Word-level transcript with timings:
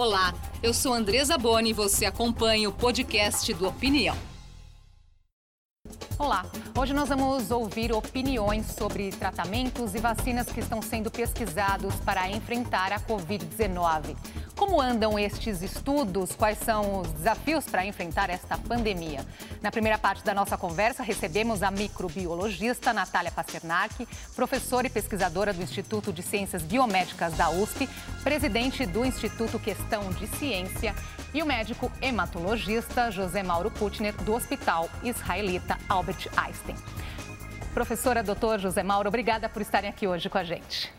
Olá, 0.00 0.32
eu 0.62 0.72
sou 0.72 0.94
Andresa 0.94 1.36
Boni 1.36 1.70
e 1.70 1.72
você 1.72 2.06
acompanha 2.06 2.68
o 2.68 2.72
podcast 2.72 3.52
do 3.52 3.66
Opinião. 3.66 4.16
Olá, 6.16 6.46
hoje 6.78 6.94
nós 6.94 7.08
vamos 7.08 7.50
ouvir 7.50 7.90
opiniões 7.92 8.66
sobre 8.66 9.10
tratamentos 9.10 9.96
e 9.96 9.98
vacinas 9.98 10.46
que 10.46 10.60
estão 10.60 10.80
sendo 10.80 11.10
pesquisados 11.10 11.96
para 11.96 12.30
enfrentar 12.30 12.92
a 12.92 13.00
Covid-19. 13.00 14.16
Como 14.58 14.80
andam 14.80 15.16
estes 15.16 15.62
estudos? 15.62 16.34
Quais 16.34 16.58
são 16.58 17.02
os 17.02 17.12
desafios 17.12 17.64
para 17.66 17.86
enfrentar 17.86 18.28
esta 18.28 18.58
pandemia? 18.58 19.24
Na 19.62 19.70
primeira 19.70 19.96
parte 19.96 20.24
da 20.24 20.34
nossa 20.34 20.58
conversa, 20.58 21.04
recebemos 21.04 21.62
a 21.62 21.70
microbiologista 21.70 22.92
Natália 22.92 23.30
Pasternak, 23.30 24.04
professora 24.34 24.88
e 24.88 24.90
pesquisadora 24.90 25.52
do 25.52 25.62
Instituto 25.62 26.12
de 26.12 26.24
Ciências 26.24 26.60
Biomédicas 26.62 27.34
da 27.34 27.50
USP, 27.50 27.88
presidente 28.24 28.84
do 28.84 29.04
Instituto 29.04 29.60
Questão 29.60 30.10
de 30.10 30.26
Ciência 30.26 30.92
e 31.32 31.40
o 31.40 31.46
médico 31.46 31.88
hematologista 32.02 33.12
José 33.12 33.44
Mauro 33.44 33.70
Kutner, 33.70 34.16
do 34.24 34.34
Hospital 34.34 34.90
Israelita 35.04 35.78
Albert 35.88 36.28
Einstein. 36.36 36.74
Professora 37.72 38.24
doutor 38.24 38.58
José 38.58 38.82
Mauro, 38.82 39.08
obrigada 39.08 39.48
por 39.48 39.62
estarem 39.62 39.88
aqui 39.88 40.08
hoje 40.08 40.28
com 40.28 40.36
a 40.38 40.42
gente. 40.42 40.97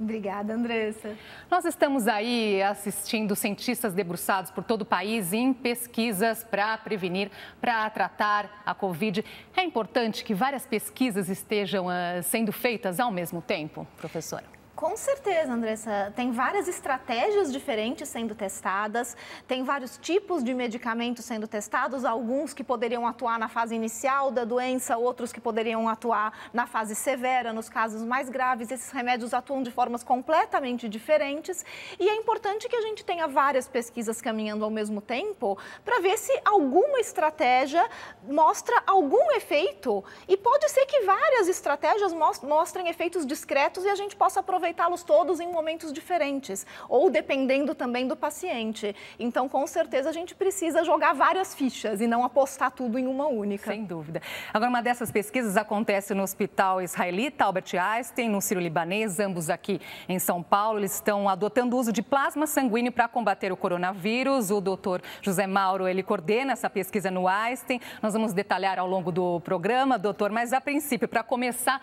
Obrigada, 0.00 0.54
Andressa. 0.54 1.14
Nós 1.50 1.66
estamos 1.66 2.08
aí 2.08 2.62
assistindo 2.62 3.36
cientistas 3.36 3.92
debruçados 3.92 4.50
por 4.50 4.64
todo 4.64 4.80
o 4.80 4.84
país 4.86 5.34
em 5.34 5.52
pesquisas 5.52 6.42
para 6.42 6.78
prevenir, 6.78 7.30
para 7.60 7.88
tratar 7.90 8.62
a 8.64 8.74
Covid. 8.74 9.22
É 9.54 9.62
importante 9.62 10.24
que 10.24 10.32
várias 10.32 10.64
pesquisas 10.64 11.28
estejam 11.28 11.86
uh, 11.86 12.22
sendo 12.22 12.50
feitas 12.50 12.98
ao 12.98 13.10
mesmo 13.10 13.42
tempo, 13.42 13.86
professora? 13.98 14.59
Com 14.80 14.96
certeza, 14.96 15.52
Andressa. 15.52 16.10
Tem 16.16 16.32
várias 16.32 16.66
estratégias 16.66 17.52
diferentes 17.52 18.08
sendo 18.08 18.34
testadas, 18.34 19.14
tem 19.46 19.62
vários 19.62 19.98
tipos 19.98 20.42
de 20.42 20.54
medicamentos 20.54 21.26
sendo 21.26 21.46
testados, 21.46 22.02
alguns 22.02 22.54
que 22.54 22.64
poderiam 22.64 23.06
atuar 23.06 23.38
na 23.38 23.46
fase 23.46 23.74
inicial 23.74 24.30
da 24.30 24.42
doença, 24.42 24.96
outros 24.96 25.34
que 25.34 25.38
poderiam 25.40 25.86
atuar 25.86 26.48
na 26.50 26.66
fase 26.66 26.94
severa, 26.94 27.52
nos 27.52 27.68
casos 27.68 28.02
mais 28.02 28.30
graves. 28.30 28.70
Esses 28.70 28.90
remédios 28.90 29.34
atuam 29.34 29.62
de 29.62 29.70
formas 29.70 30.02
completamente 30.02 30.88
diferentes 30.88 31.62
e 31.98 32.08
é 32.08 32.16
importante 32.16 32.66
que 32.66 32.76
a 32.76 32.80
gente 32.80 33.04
tenha 33.04 33.28
várias 33.28 33.68
pesquisas 33.68 34.22
caminhando 34.22 34.64
ao 34.64 34.70
mesmo 34.70 35.02
tempo 35.02 35.58
para 35.84 36.00
ver 36.00 36.16
se 36.16 36.32
alguma 36.42 37.00
estratégia 37.00 37.86
mostra 38.26 38.82
algum 38.86 39.30
efeito. 39.32 40.02
E 40.26 40.38
pode 40.38 40.70
ser 40.70 40.86
que 40.86 41.02
várias 41.02 41.48
estratégias 41.48 42.14
mostrem 42.42 42.88
efeitos 42.88 43.26
discretos 43.26 43.84
e 43.84 43.88
a 43.90 43.94
gente 43.94 44.16
possa 44.16 44.40
aproveitar 44.40 44.69
aproveitá-los 44.70 45.02
todos 45.02 45.40
em 45.40 45.50
momentos 45.50 45.92
diferentes, 45.92 46.66
ou 46.88 47.10
dependendo 47.10 47.74
também 47.74 48.06
do 48.06 48.16
paciente. 48.16 48.94
Então, 49.18 49.48
com 49.48 49.66
certeza, 49.66 50.08
a 50.08 50.12
gente 50.12 50.34
precisa 50.34 50.84
jogar 50.84 51.12
várias 51.12 51.54
fichas 51.54 52.00
e 52.00 52.06
não 52.06 52.24
apostar 52.24 52.70
tudo 52.70 52.98
em 52.98 53.06
uma 53.06 53.26
única. 53.26 53.70
Sem 53.70 53.84
dúvida. 53.84 54.22
Agora, 54.52 54.70
uma 54.70 54.82
dessas 54.82 55.10
pesquisas 55.10 55.56
acontece 55.56 56.14
no 56.14 56.22
Hospital 56.22 56.80
Israelita 56.80 57.44
Albert 57.44 57.74
Einstein, 57.74 58.28
no 58.28 58.40
Ciro 58.40 58.60
Libanês, 58.60 59.18
ambos 59.18 59.50
aqui 59.50 59.80
em 60.08 60.18
São 60.18 60.42
Paulo. 60.42 60.78
Eles 60.78 60.94
estão 60.94 61.28
adotando 61.28 61.76
o 61.76 61.78
uso 61.78 61.92
de 61.92 62.02
plasma 62.02 62.46
sanguíneo 62.46 62.92
para 62.92 63.08
combater 63.08 63.52
o 63.52 63.56
coronavírus. 63.56 64.50
O 64.50 64.60
doutor 64.60 65.02
José 65.20 65.46
Mauro, 65.46 65.88
ele 65.88 66.02
coordena 66.02 66.52
essa 66.52 66.70
pesquisa 66.70 67.10
no 67.10 67.26
Einstein. 67.26 67.80
Nós 68.00 68.12
vamos 68.12 68.32
detalhar 68.32 68.78
ao 68.78 68.86
longo 68.86 69.10
do 69.10 69.40
programa, 69.40 69.98
doutor, 69.98 70.30
mas 70.30 70.52
a 70.52 70.60
princípio, 70.60 71.08
para 71.08 71.22
começar, 71.22 71.82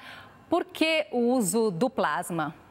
por 0.50 0.64
que 0.64 1.08
o 1.12 1.34
uso 1.34 1.70
do 1.70 1.90
plasma? 1.90 2.67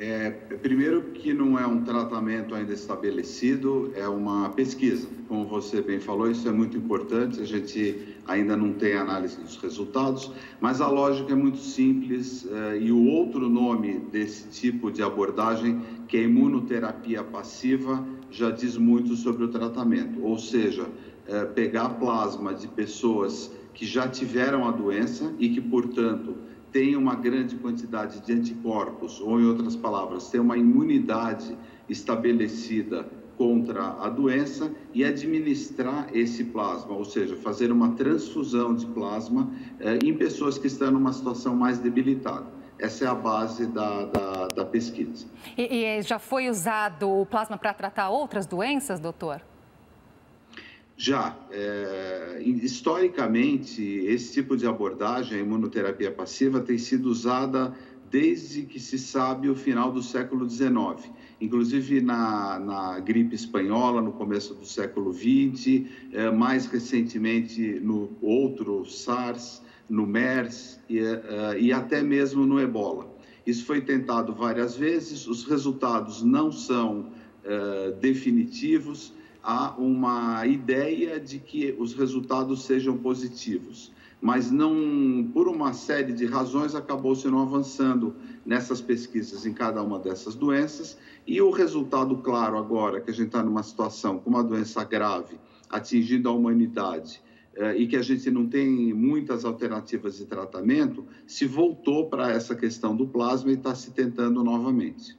É, 0.00 0.30
primeiro 0.62 1.02
que 1.12 1.34
não 1.34 1.58
é 1.58 1.66
um 1.66 1.82
tratamento 1.82 2.54
ainda 2.54 2.72
estabelecido, 2.72 3.90
é 3.96 4.06
uma 4.06 4.48
pesquisa. 4.50 5.08
Como 5.26 5.44
você 5.44 5.82
bem 5.82 5.98
falou, 5.98 6.30
isso 6.30 6.48
é 6.48 6.52
muito 6.52 6.76
importante, 6.76 7.40
a 7.40 7.44
gente 7.44 8.16
ainda 8.24 8.56
não 8.56 8.74
tem 8.74 8.94
análise 8.94 9.40
dos 9.40 9.56
resultados, 9.56 10.30
mas 10.60 10.80
a 10.80 10.86
lógica 10.86 11.32
é 11.32 11.34
muito 11.34 11.58
simples 11.58 12.46
é, 12.48 12.78
e 12.78 12.92
o 12.92 13.06
outro 13.06 13.48
nome 13.48 13.98
desse 14.12 14.48
tipo 14.48 14.88
de 14.92 15.02
abordagem, 15.02 15.82
que 16.06 16.16
é 16.16 16.22
imunoterapia 16.22 17.24
passiva, 17.24 18.06
já 18.30 18.52
diz 18.52 18.76
muito 18.76 19.16
sobre 19.16 19.42
o 19.42 19.48
tratamento, 19.48 20.22
ou 20.22 20.38
seja, 20.38 20.86
é, 21.26 21.44
pegar 21.44 21.88
plasma 21.90 22.54
de 22.54 22.68
pessoas 22.68 23.50
que 23.74 23.84
já 23.84 24.06
tiveram 24.06 24.68
a 24.68 24.70
doença 24.70 25.34
e 25.40 25.48
que, 25.48 25.60
portanto, 25.60 26.36
tem 26.72 26.96
uma 26.96 27.14
grande 27.14 27.56
quantidade 27.56 28.20
de 28.20 28.32
anticorpos, 28.32 29.20
ou 29.20 29.40
em 29.40 29.46
outras 29.46 29.76
palavras, 29.76 30.30
tem 30.30 30.40
uma 30.40 30.56
imunidade 30.56 31.56
estabelecida 31.88 33.08
contra 33.36 34.02
a 34.02 34.08
doença 34.08 34.72
e 34.92 35.04
administrar 35.04 36.08
esse 36.12 36.44
plasma, 36.44 36.92
ou 36.92 37.04
seja, 37.04 37.36
fazer 37.36 37.70
uma 37.70 37.92
transfusão 37.92 38.74
de 38.74 38.84
plasma 38.86 39.48
eh, 39.78 40.00
em 40.04 40.12
pessoas 40.12 40.58
que 40.58 40.66
estão 40.66 40.90
numa 40.90 41.12
situação 41.12 41.54
mais 41.54 41.78
debilitada. 41.78 42.46
Essa 42.80 43.04
é 43.04 43.08
a 43.08 43.14
base 43.14 43.66
da, 43.66 44.04
da, 44.06 44.48
da 44.48 44.64
pesquisa. 44.64 45.26
E, 45.56 45.62
e 45.62 46.02
já 46.02 46.18
foi 46.18 46.48
usado 46.48 47.08
o 47.08 47.26
plasma 47.26 47.56
para 47.56 47.72
tratar 47.72 48.10
outras 48.10 48.46
doenças, 48.46 49.00
doutor? 49.00 49.40
Já, 51.00 51.38
é, 51.48 52.42
historicamente, 52.42 53.80
esse 53.80 54.32
tipo 54.32 54.56
de 54.56 54.66
abordagem, 54.66 55.38
a 55.38 55.40
imunoterapia 55.40 56.10
passiva, 56.10 56.60
tem 56.60 56.76
sido 56.76 57.08
usada 57.08 57.72
desde 58.10 58.64
que 58.64 58.80
se 58.80 58.98
sabe 58.98 59.48
o 59.48 59.54
final 59.54 59.92
do 59.92 60.02
século 60.02 60.50
XIX. 60.50 61.08
Inclusive 61.40 62.00
na, 62.00 62.58
na 62.58 62.98
gripe 62.98 63.36
espanhola, 63.36 64.02
no 64.02 64.10
começo 64.10 64.56
do 64.56 64.66
século 64.66 65.12
XX, 65.12 65.86
é, 66.10 66.32
mais 66.32 66.66
recentemente 66.66 67.78
no 67.78 68.10
outro 68.20 68.84
SARS, 68.84 69.62
no 69.88 70.04
MERS 70.04 70.80
e, 70.88 70.98
é, 70.98 71.60
e 71.60 71.72
até 71.72 72.02
mesmo 72.02 72.44
no 72.44 72.58
ebola. 72.58 73.08
Isso 73.46 73.64
foi 73.64 73.80
tentado 73.82 74.34
várias 74.34 74.76
vezes, 74.76 75.28
os 75.28 75.44
resultados 75.44 76.24
não 76.24 76.50
são 76.50 77.12
é, 77.44 77.92
definitivos 77.92 79.16
há 79.42 79.74
uma 79.76 80.46
ideia 80.46 81.18
de 81.18 81.38
que 81.38 81.74
os 81.78 81.94
resultados 81.94 82.64
sejam 82.64 82.96
positivos, 82.96 83.92
mas 84.20 84.50
não, 84.50 85.30
por 85.32 85.48
uma 85.48 85.72
série 85.72 86.12
de 86.12 86.26
razões, 86.26 86.74
acabou-se 86.74 87.26
não 87.28 87.40
avançando 87.40 88.16
nessas 88.44 88.80
pesquisas 88.80 89.46
em 89.46 89.52
cada 89.52 89.82
uma 89.82 89.98
dessas 89.98 90.34
doenças. 90.34 90.98
E 91.26 91.40
o 91.40 91.50
resultado 91.50 92.16
claro 92.16 92.58
agora, 92.58 93.00
que 93.00 93.10
a 93.10 93.14
gente 93.14 93.28
está 93.28 93.42
numa 93.42 93.62
situação 93.62 94.18
com 94.18 94.30
uma 94.30 94.42
doença 94.42 94.82
grave 94.82 95.38
atingindo 95.70 96.28
a 96.28 96.32
humanidade, 96.32 97.22
eh, 97.54 97.76
e 97.76 97.86
que 97.86 97.96
a 97.96 98.02
gente 98.02 98.30
não 98.30 98.46
tem 98.46 98.92
muitas 98.92 99.44
alternativas 99.44 100.16
de 100.16 100.26
tratamento, 100.26 101.04
se 101.26 101.46
voltou 101.46 102.08
para 102.08 102.30
essa 102.30 102.54
questão 102.54 102.96
do 102.96 103.06
plasma 103.06 103.50
e 103.50 103.54
está 103.54 103.74
se 103.74 103.90
tentando 103.90 104.42
novamente. 104.42 105.18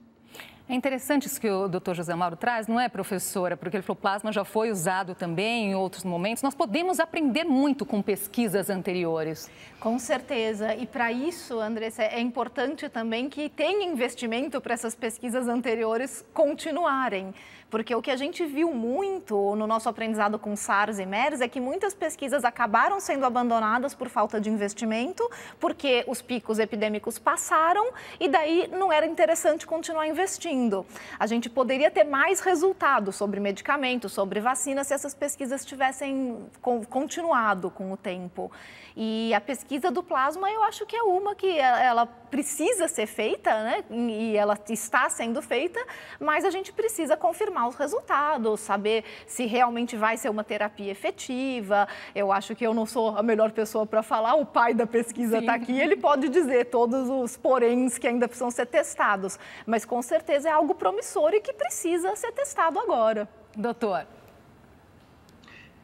É 0.70 0.74
interessante 0.76 1.26
isso 1.26 1.40
que 1.40 1.50
o 1.50 1.66
doutor 1.66 1.96
José 1.96 2.14
Mauro 2.14 2.36
traz, 2.36 2.68
não 2.68 2.78
é, 2.78 2.88
professora? 2.88 3.56
Porque 3.56 3.76
ele 3.76 3.82
falou 3.82 3.96
plasma 4.00 4.30
já 4.30 4.44
foi 4.44 4.70
usado 4.70 5.16
também 5.16 5.72
em 5.72 5.74
outros 5.74 6.04
momentos. 6.04 6.44
Nós 6.44 6.54
podemos 6.54 7.00
aprender 7.00 7.42
muito 7.42 7.84
com 7.84 8.00
pesquisas 8.00 8.70
anteriores. 8.70 9.50
Com 9.80 9.98
certeza. 9.98 10.72
E 10.76 10.86
para 10.86 11.10
isso, 11.10 11.58
Andressa, 11.58 12.04
é 12.04 12.20
importante 12.20 12.88
também 12.88 13.28
que 13.28 13.48
tenha 13.48 13.84
investimento 13.84 14.60
para 14.60 14.74
essas 14.74 14.94
pesquisas 14.94 15.48
anteriores 15.48 16.24
continuarem. 16.32 17.34
Porque 17.70 17.94
o 17.94 18.02
que 18.02 18.10
a 18.10 18.16
gente 18.16 18.44
viu 18.44 18.72
muito 18.72 19.54
no 19.54 19.66
nosso 19.66 19.88
aprendizado 19.88 20.38
com 20.38 20.56
SARS 20.56 20.98
e 20.98 21.06
MERS 21.06 21.40
é 21.40 21.48
que 21.48 21.60
muitas 21.60 21.94
pesquisas 21.94 22.44
acabaram 22.44 22.98
sendo 22.98 23.24
abandonadas 23.24 23.94
por 23.94 24.08
falta 24.08 24.40
de 24.40 24.50
investimento, 24.50 25.28
porque 25.58 26.04
os 26.08 26.20
picos 26.20 26.58
epidêmicos 26.58 27.18
passaram 27.18 27.92
e 28.18 28.28
daí 28.28 28.68
não 28.72 28.92
era 28.92 29.06
interessante 29.06 29.66
continuar 29.66 30.08
investindo. 30.08 30.84
A 31.18 31.26
gente 31.26 31.48
poderia 31.48 31.90
ter 31.90 32.04
mais 32.04 32.40
resultados 32.40 33.14
sobre 33.14 33.38
medicamentos, 33.38 34.12
sobre 34.12 34.40
vacinas, 34.40 34.88
se 34.88 34.94
essas 34.94 35.14
pesquisas 35.14 35.64
tivessem 35.64 36.38
continuado 36.60 37.70
com 37.70 37.92
o 37.92 37.96
tempo. 37.96 38.50
E 38.96 39.32
a 39.34 39.40
pesquisa 39.40 39.90
do 39.90 40.02
plasma, 40.02 40.50
eu 40.50 40.62
acho 40.62 40.84
que 40.86 40.96
é 40.96 41.02
uma 41.02 41.34
que 41.34 41.58
ela 41.58 42.06
precisa 42.06 42.86
ser 42.86 43.06
feita, 43.06 43.50
né? 43.64 43.84
E 43.90 44.36
ela 44.36 44.56
está 44.68 45.08
sendo 45.10 45.42
feita, 45.42 45.80
mas 46.18 46.44
a 46.44 46.50
gente 46.50 46.72
precisa 46.72 47.16
confirmar 47.16 47.68
os 47.68 47.74
resultados, 47.74 48.60
saber 48.60 49.04
se 49.26 49.46
realmente 49.46 49.96
vai 49.96 50.16
ser 50.16 50.28
uma 50.28 50.44
terapia 50.44 50.92
efetiva. 50.92 51.88
Eu 52.14 52.30
acho 52.30 52.54
que 52.54 52.66
eu 52.66 52.72
não 52.72 52.86
sou 52.86 53.16
a 53.16 53.22
melhor 53.22 53.50
pessoa 53.50 53.84
para 53.84 54.02
falar, 54.02 54.34
o 54.34 54.46
pai 54.46 54.74
da 54.74 54.86
pesquisa 54.86 55.38
está 55.38 55.54
aqui, 55.54 55.78
ele 55.78 55.96
pode 55.96 56.28
dizer 56.28 56.66
todos 56.66 57.08
os 57.08 57.36
poréns 57.36 57.98
que 57.98 58.06
ainda 58.06 58.28
precisam 58.28 58.50
ser 58.50 58.66
testados, 58.66 59.38
mas 59.66 59.84
com 59.84 60.00
certeza 60.00 60.48
é 60.48 60.52
algo 60.52 60.74
promissor 60.74 61.34
e 61.34 61.40
que 61.40 61.52
precisa 61.52 62.14
ser 62.14 62.32
testado 62.32 62.78
agora. 62.78 63.28
Doutor. 63.56 64.06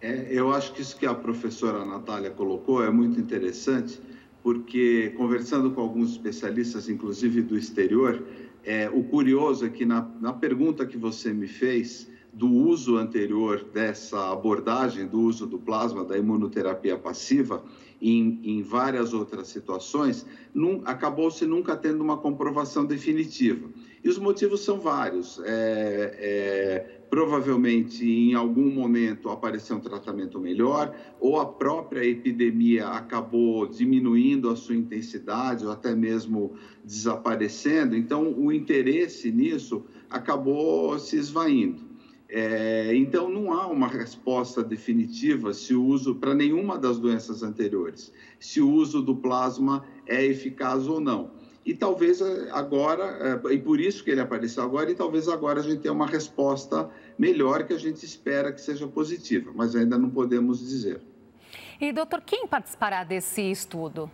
É, 0.06 0.28
eu 0.30 0.52
acho 0.52 0.72
que 0.72 0.82
isso 0.82 0.96
que 0.96 1.04
a 1.04 1.12
professora 1.12 1.84
Natália 1.84 2.30
colocou 2.30 2.84
é 2.84 2.90
muito 2.90 3.18
interessante, 3.18 4.00
porque 4.40 5.12
conversando 5.16 5.72
com 5.72 5.80
alguns 5.80 6.12
especialistas, 6.12 6.88
inclusive 6.88 7.42
do 7.42 7.56
exterior, 7.58 8.22
É, 8.68 8.90
o 8.90 9.04
curioso 9.04 9.64
é 9.64 9.68
que 9.68 9.84
na, 9.86 10.00
na 10.20 10.32
pergunta 10.32 10.84
que 10.84 10.98
você 10.98 11.32
me 11.32 11.46
fez, 11.46 12.10
do 12.32 12.48
uso 12.48 12.96
anterior 12.96 13.64
dessa 13.72 14.32
abordagem, 14.32 15.06
do 15.06 15.20
uso 15.20 15.46
do 15.46 15.56
plasma, 15.56 16.04
da 16.04 16.18
imunoterapia 16.18 16.98
passiva, 16.98 17.62
em, 18.00 18.40
em 18.42 18.62
várias 18.62 19.12
outras 19.12 19.48
situações, 19.48 20.26
acabou-se 20.84 21.44
nunca 21.46 21.76
tendo 21.76 22.02
uma 22.02 22.16
comprovação 22.16 22.84
definitiva. 22.84 23.70
E 24.02 24.08
os 24.08 24.18
motivos 24.18 24.60
são 24.60 24.78
vários. 24.78 25.40
É, 25.44 26.16
é, 26.18 27.00
provavelmente, 27.08 28.04
em 28.04 28.34
algum 28.34 28.70
momento, 28.70 29.30
apareceu 29.30 29.76
um 29.76 29.80
tratamento 29.80 30.38
melhor, 30.38 30.94
ou 31.20 31.40
a 31.40 31.46
própria 31.46 32.04
epidemia 32.04 32.88
acabou 32.88 33.66
diminuindo 33.66 34.50
a 34.50 34.56
sua 34.56 34.74
intensidade, 34.74 35.64
ou 35.64 35.72
até 35.72 35.94
mesmo 35.94 36.54
desaparecendo. 36.84 37.96
Então, 37.96 38.32
o 38.36 38.52
interesse 38.52 39.30
nisso 39.30 39.84
acabou 40.10 40.98
se 40.98 41.16
esvaindo. 41.16 41.85
É, 42.28 42.94
então, 42.94 43.28
não 43.28 43.52
há 43.52 43.66
uma 43.68 43.86
resposta 43.86 44.62
definitiva 44.62 45.54
se 45.54 45.74
o 45.74 45.84
uso, 45.84 46.16
para 46.16 46.34
nenhuma 46.34 46.76
das 46.76 46.98
doenças 46.98 47.42
anteriores, 47.42 48.12
se 48.40 48.60
o 48.60 48.70
uso 48.70 49.00
do 49.00 49.14
plasma 49.14 49.84
é 50.06 50.24
eficaz 50.24 50.88
ou 50.88 51.00
não. 51.00 51.30
E 51.64 51.74
talvez 51.74 52.20
é, 52.20 52.50
agora, 52.50 53.40
é, 53.48 53.54
e 53.54 53.58
por 53.58 53.80
isso 53.80 54.02
que 54.02 54.10
ele 54.10 54.20
apareceu 54.20 54.62
agora, 54.62 54.90
e 54.90 54.94
talvez 54.94 55.28
agora 55.28 55.60
a 55.60 55.62
gente 55.62 55.80
tenha 55.80 55.92
uma 55.92 56.06
resposta 56.06 56.90
melhor 57.18 57.64
que 57.64 57.72
a 57.72 57.78
gente 57.78 58.04
espera 58.04 58.52
que 58.52 58.60
seja 58.60 58.88
positiva, 58.88 59.52
mas 59.54 59.74
ainda 59.76 59.96
não 59.96 60.10
podemos 60.10 60.60
dizer. 60.60 61.00
E, 61.80 61.92
doutor, 61.92 62.22
quem 62.22 62.46
participará 62.46 63.04
desse 63.04 63.42
estudo? 63.42 64.10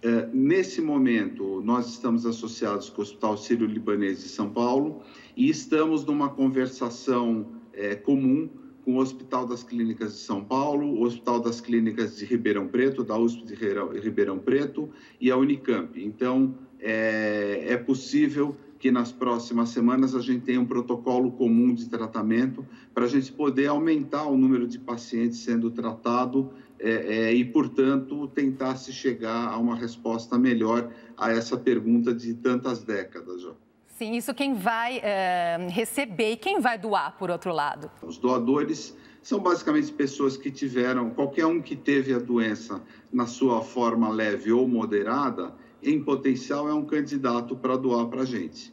É, 0.00 0.28
nesse 0.32 0.80
momento, 0.80 1.60
nós 1.64 1.88
estamos 1.88 2.24
associados 2.24 2.88
com 2.88 3.00
o 3.00 3.02
Hospital 3.02 3.36
Sírio-Libanês 3.36 4.22
de 4.22 4.28
São 4.28 4.48
Paulo 4.48 5.02
e 5.36 5.50
estamos 5.50 6.04
numa 6.04 6.28
conversação 6.28 7.46
é, 7.72 7.96
comum 7.96 8.48
com 8.84 8.94
o 8.94 9.00
Hospital 9.00 9.44
das 9.44 9.64
Clínicas 9.64 10.12
de 10.12 10.20
São 10.20 10.44
Paulo, 10.44 10.86
o 10.86 11.02
Hospital 11.02 11.40
das 11.40 11.60
Clínicas 11.60 12.16
de 12.16 12.24
Ribeirão 12.24 12.68
Preto, 12.68 13.02
da 13.02 13.18
USP 13.18 13.44
de 13.44 13.54
Ribeirão 14.00 14.38
Preto 14.38 14.88
e 15.20 15.32
a 15.32 15.36
Unicamp. 15.36 16.00
Então, 16.02 16.54
é, 16.78 17.64
é 17.66 17.76
possível 17.76 18.56
que 18.78 18.92
nas 18.92 19.10
próximas 19.10 19.70
semanas 19.70 20.14
a 20.14 20.20
gente 20.20 20.44
tenha 20.44 20.60
um 20.60 20.64
protocolo 20.64 21.32
comum 21.32 21.74
de 21.74 21.88
tratamento 21.88 22.64
para 22.94 23.04
a 23.04 23.08
gente 23.08 23.32
poder 23.32 23.66
aumentar 23.66 24.26
o 24.26 24.38
número 24.38 24.66
de 24.68 24.78
pacientes 24.78 25.40
sendo 25.40 25.70
tratado 25.70 26.52
é, 26.80 26.90
é, 26.90 27.34
e, 27.34 27.44
portanto, 27.44 28.28
tentar 28.28 28.76
se 28.76 28.92
chegar 28.92 29.48
a 29.48 29.58
uma 29.58 29.74
resposta 29.74 30.38
melhor 30.38 30.90
a 31.16 31.32
essa 31.32 31.56
pergunta 31.56 32.14
de 32.14 32.34
tantas 32.34 32.84
décadas 32.84 33.42
já. 33.42 33.52
Sim, 33.88 34.14
isso 34.14 34.32
quem 34.32 34.54
vai 34.54 35.00
é, 35.02 35.58
receber 35.70 36.32
e 36.32 36.36
quem 36.36 36.60
vai 36.60 36.78
doar, 36.78 37.18
por 37.18 37.30
outro 37.30 37.52
lado? 37.52 37.90
Os 38.00 38.16
doadores 38.16 38.96
são 39.20 39.40
basicamente 39.40 39.92
pessoas 39.92 40.36
que 40.36 40.52
tiveram, 40.52 41.10
qualquer 41.10 41.46
um 41.46 41.60
que 41.60 41.74
teve 41.74 42.14
a 42.14 42.18
doença 42.20 42.80
na 43.12 43.26
sua 43.26 43.60
forma 43.60 44.08
leve 44.08 44.52
ou 44.52 44.68
moderada, 44.68 45.52
em 45.82 46.02
potencial 46.02 46.68
é 46.68 46.74
um 46.74 46.84
candidato 46.84 47.56
para 47.56 47.76
doar 47.76 48.06
para 48.06 48.22
a 48.22 48.24
gente. 48.24 48.72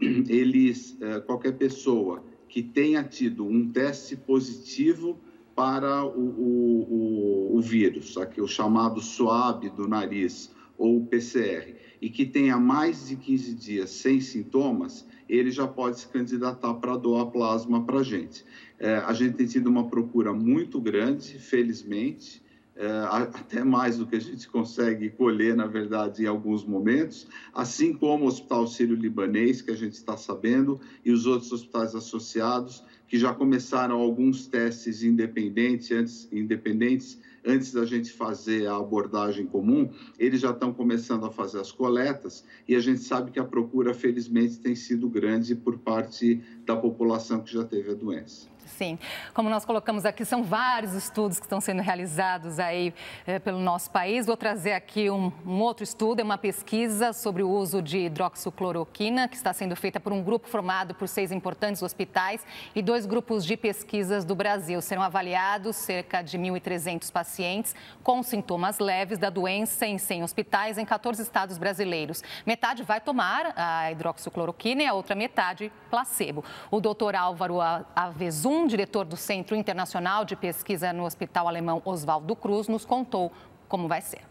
Eles, 0.00 0.96
é, 1.00 1.20
qualquer 1.20 1.52
pessoa 1.52 2.24
que 2.48 2.60
tenha 2.60 3.04
tido 3.04 3.46
um 3.46 3.70
teste 3.70 4.16
positivo 4.16 5.16
para 5.54 6.04
o, 6.04 6.18
o, 6.18 7.52
o, 7.52 7.56
o 7.56 7.60
vírus, 7.60 8.16
aqui, 8.16 8.40
o 8.40 8.46
chamado 8.46 9.00
SWAB 9.00 9.70
do 9.70 9.86
nariz 9.86 10.50
ou 10.78 11.04
PCR, 11.04 11.74
e 12.00 12.08
que 12.08 12.24
tenha 12.24 12.58
mais 12.58 13.08
de 13.08 13.16
15 13.16 13.54
dias 13.54 13.90
sem 13.90 14.20
sintomas, 14.20 15.06
ele 15.28 15.50
já 15.50 15.66
pode 15.66 16.00
se 16.00 16.08
candidatar 16.08 16.74
para 16.74 16.96
doar 16.96 17.26
plasma 17.26 17.84
para 17.84 17.98
a 17.98 18.02
gente. 18.02 18.44
É, 18.78 18.96
a 18.96 19.12
gente 19.12 19.34
tem 19.34 19.46
tido 19.46 19.68
uma 19.68 19.88
procura 19.88 20.32
muito 20.32 20.80
grande, 20.80 21.38
felizmente, 21.38 22.42
é, 22.80 22.88
até 23.10 23.62
mais 23.62 23.98
do 23.98 24.06
que 24.06 24.16
a 24.16 24.20
gente 24.20 24.48
consegue 24.48 25.10
colher, 25.10 25.54
na 25.54 25.66
verdade, 25.66 26.22
em 26.22 26.26
alguns 26.26 26.64
momentos, 26.64 27.28
assim 27.52 27.92
como 27.92 28.24
o 28.24 28.26
Hospital 28.26 28.66
Sírio-Libanês, 28.66 29.60
que 29.60 29.70
a 29.70 29.76
gente 29.76 29.92
está 29.92 30.16
sabendo, 30.16 30.80
e 31.04 31.12
os 31.12 31.26
outros 31.26 31.52
hospitais 31.52 31.94
associados, 31.94 32.82
que 33.06 33.18
já 33.18 33.34
começaram 33.34 34.00
alguns 34.00 34.46
testes 34.46 35.02
independentes 35.02 35.90
antes, 35.90 36.28
independentes 36.32 37.20
antes 37.44 37.70
da 37.70 37.84
gente 37.84 38.10
fazer 38.12 38.66
a 38.66 38.76
abordagem 38.76 39.44
comum, 39.44 39.90
eles 40.18 40.40
já 40.40 40.50
estão 40.50 40.72
começando 40.72 41.26
a 41.26 41.30
fazer 41.30 41.60
as 41.60 41.70
coletas 41.70 42.44
e 42.66 42.74
a 42.74 42.80
gente 42.80 43.00
sabe 43.00 43.30
que 43.30 43.38
a 43.38 43.44
procura, 43.44 43.92
felizmente, 43.92 44.58
tem 44.58 44.74
sido 44.74 45.06
grande 45.06 45.54
por 45.54 45.76
parte 45.78 46.40
da 46.64 46.76
população 46.76 47.42
que 47.42 47.52
já 47.52 47.64
teve 47.64 47.90
a 47.90 47.94
doença. 47.94 48.49
Sim, 48.66 48.98
como 49.34 49.50
nós 49.50 49.64
colocamos 49.64 50.06
aqui, 50.06 50.24
são 50.24 50.42
vários 50.42 50.94
estudos 50.94 51.38
que 51.38 51.46
estão 51.46 51.60
sendo 51.60 51.82
realizados 51.82 52.58
aí 52.58 52.94
eh, 53.26 53.38
pelo 53.38 53.58
nosso 53.58 53.90
país. 53.90 54.26
Vou 54.26 54.36
trazer 54.36 54.72
aqui 54.72 55.10
um, 55.10 55.32
um, 55.44 55.60
outro 55.60 55.84
estudo, 55.84 56.20
é 56.20 56.24
uma 56.24 56.38
pesquisa 56.38 57.12
sobre 57.12 57.42
o 57.42 57.50
uso 57.50 57.82
de 57.82 57.98
hidroxicloroquina, 57.98 59.28
que 59.28 59.36
está 59.36 59.52
sendo 59.52 59.76
feita 59.76 60.00
por 60.00 60.12
um 60.12 60.22
grupo 60.22 60.48
formado 60.48 60.94
por 60.94 61.08
seis 61.08 61.30
importantes 61.32 61.82
hospitais 61.82 62.44
e 62.74 62.80
dois 62.80 63.06
grupos 63.06 63.44
de 63.44 63.56
pesquisas 63.56 64.24
do 64.24 64.34
Brasil. 64.34 64.80
Serão 64.80 65.02
avaliados 65.02 65.76
cerca 65.76 66.22
de 66.22 66.38
1.300 66.38 67.10
pacientes 67.12 67.74
com 68.02 68.22
sintomas 68.22 68.78
leves 68.78 69.18
da 69.18 69.30
doença 69.30 69.86
em 69.86 69.98
100 69.98 70.22
hospitais 70.22 70.78
em 70.78 70.84
14 70.84 71.22
estados 71.22 71.58
brasileiros. 71.58 72.22
Metade 72.46 72.82
vai 72.82 73.00
tomar 73.00 73.52
a 73.56 73.92
hidroxicloroquina 73.92 74.82
e 74.82 74.86
a 74.86 74.94
outra 74.94 75.14
metade 75.14 75.72
placebo. 75.90 76.44
O 76.70 76.80
doutor 76.80 77.14
Álvaro 77.14 77.58
Avezum, 77.94 78.59
diretor 78.66 79.04
do 79.04 79.16
Centro 79.16 79.56
Internacional 79.56 80.24
de 80.24 80.36
Pesquisa 80.36 80.92
no 80.92 81.04
Hospital 81.04 81.48
Alemão 81.48 81.80
Oswaldo 81.84 82.34
Cruz, 82.36 82.68
nos 82.68 82.84
contou 82.84 83.30
como 83.68 83.86
vai 83.88 84.00
ser. 84.00 84.30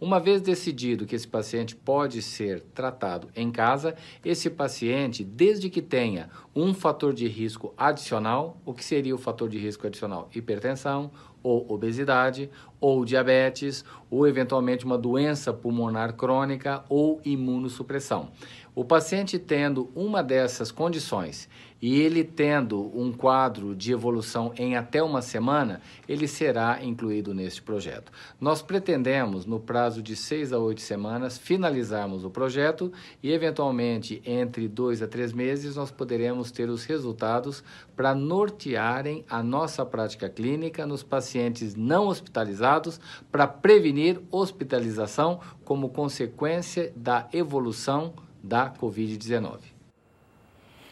Uma 0.00 0.20
vez 0.20 0.40
decidido 0.40 1.06
que 1.06 1.16
esse 1.16 1.26
paciente 1.26 1.74
pode 1.74 2.22
ser 2.22 2.60
tratado 2.74 3.28
em 3.34 3.50
casa, 3.50 3.96
esse 4.24 4.48
paciente, 4.48 5.24
desde 5.24 5.68
que 5.68 5.82
tenha 5.82 6.30
um 6.54 6.72
fator 6.72 7.12
de 7.12 7.26
risco 7.26 7.74
adicional, 7.76 8.56
o 8.64 8.72
que 8.72 8.84
seria 8.84 9.14
o 9.14 9.18
fator 9.18 9.48
de 9.48 9.58
risco 9.58 9.86
adicional? 9.86 10.28
Hipertensão, 10.34 11.10
ou 11.42 11.66
obesidade, 11.72 12.50
ou 12.80 13.04
diabetes, 13.04 13.84
ou 14.10 14.26
eventualmente 14.26 14.84
uma 14.84 14.98
doença 14.98 15.52
pulmonar 15.52 16.14
crônica 16.14 16.84
ou 16.88 17.20
imunossupressão. 17.24 18.30
O 18.78 18.84
paciente 18.84 19.40
tendo 19.40 19.90
uma 19.92 20.22
dessas 20.22 20.70
condições 20.70 21.48
e 21.82 22.00
ele 22.00 22.22
tendo 22.22 22.96
um 22.96 23.12
quadro 23.12 23.74
de 23.74 23.90
evolução 23.90 24.52
em 24.56 24.76
até 24.76 25.02
uma 25.02 25.20
semana, 25.20 25.80
ele 26.08 26.28
será 26.28 26.78
incluído 26.84 27.34
neste 27.34 27.60
projeto. 27.60 28.12
Nós 28.40 28.62
pretendemos, 28.62 29.44
no 29.44 29.58
prazo 29.58 30.00
de 30.00 30.14
seis 30.14 30.52
a 30.52 30.60
oito 30.60 30.80
semanas, 30.80 31.36
finalizarmos 31.36 32.24
o 32.24 32.30
projeto 32.30 32.92
e, 33.20 33.32
eventualmente, 33.32 34.22
entre 34.24 34.68
dois 34.68 35.02
a 35.02 35.08
três 35.08 35.32
meses, 35.32 35.74
nós 35.74 35.90
poderemos 35.90 36.52
ter 36.52 36.70
os 36.70 36.84
resultados 36.84 37.64
para 37.96 38.14
nortearem 38.14 39.24
a 39.28 39.42
nossa 39.42 39.84
prática 39.84 40.28
clínica 40.28 40.86
nos 40.86 41.02
pacientes 41.02 41.74
não 41.74 42.06
hospitalizados 42.06 43.00
para 43.32 43.48
prevenir 43.48 44.20
hospitalização 44.30 45.40
como 45.64 45.88
consequência 45.88 46.92
da 46.94 47.28
evolução 47.32 48.14
da 48.48 48.70
Covid-19. 48.70 49.60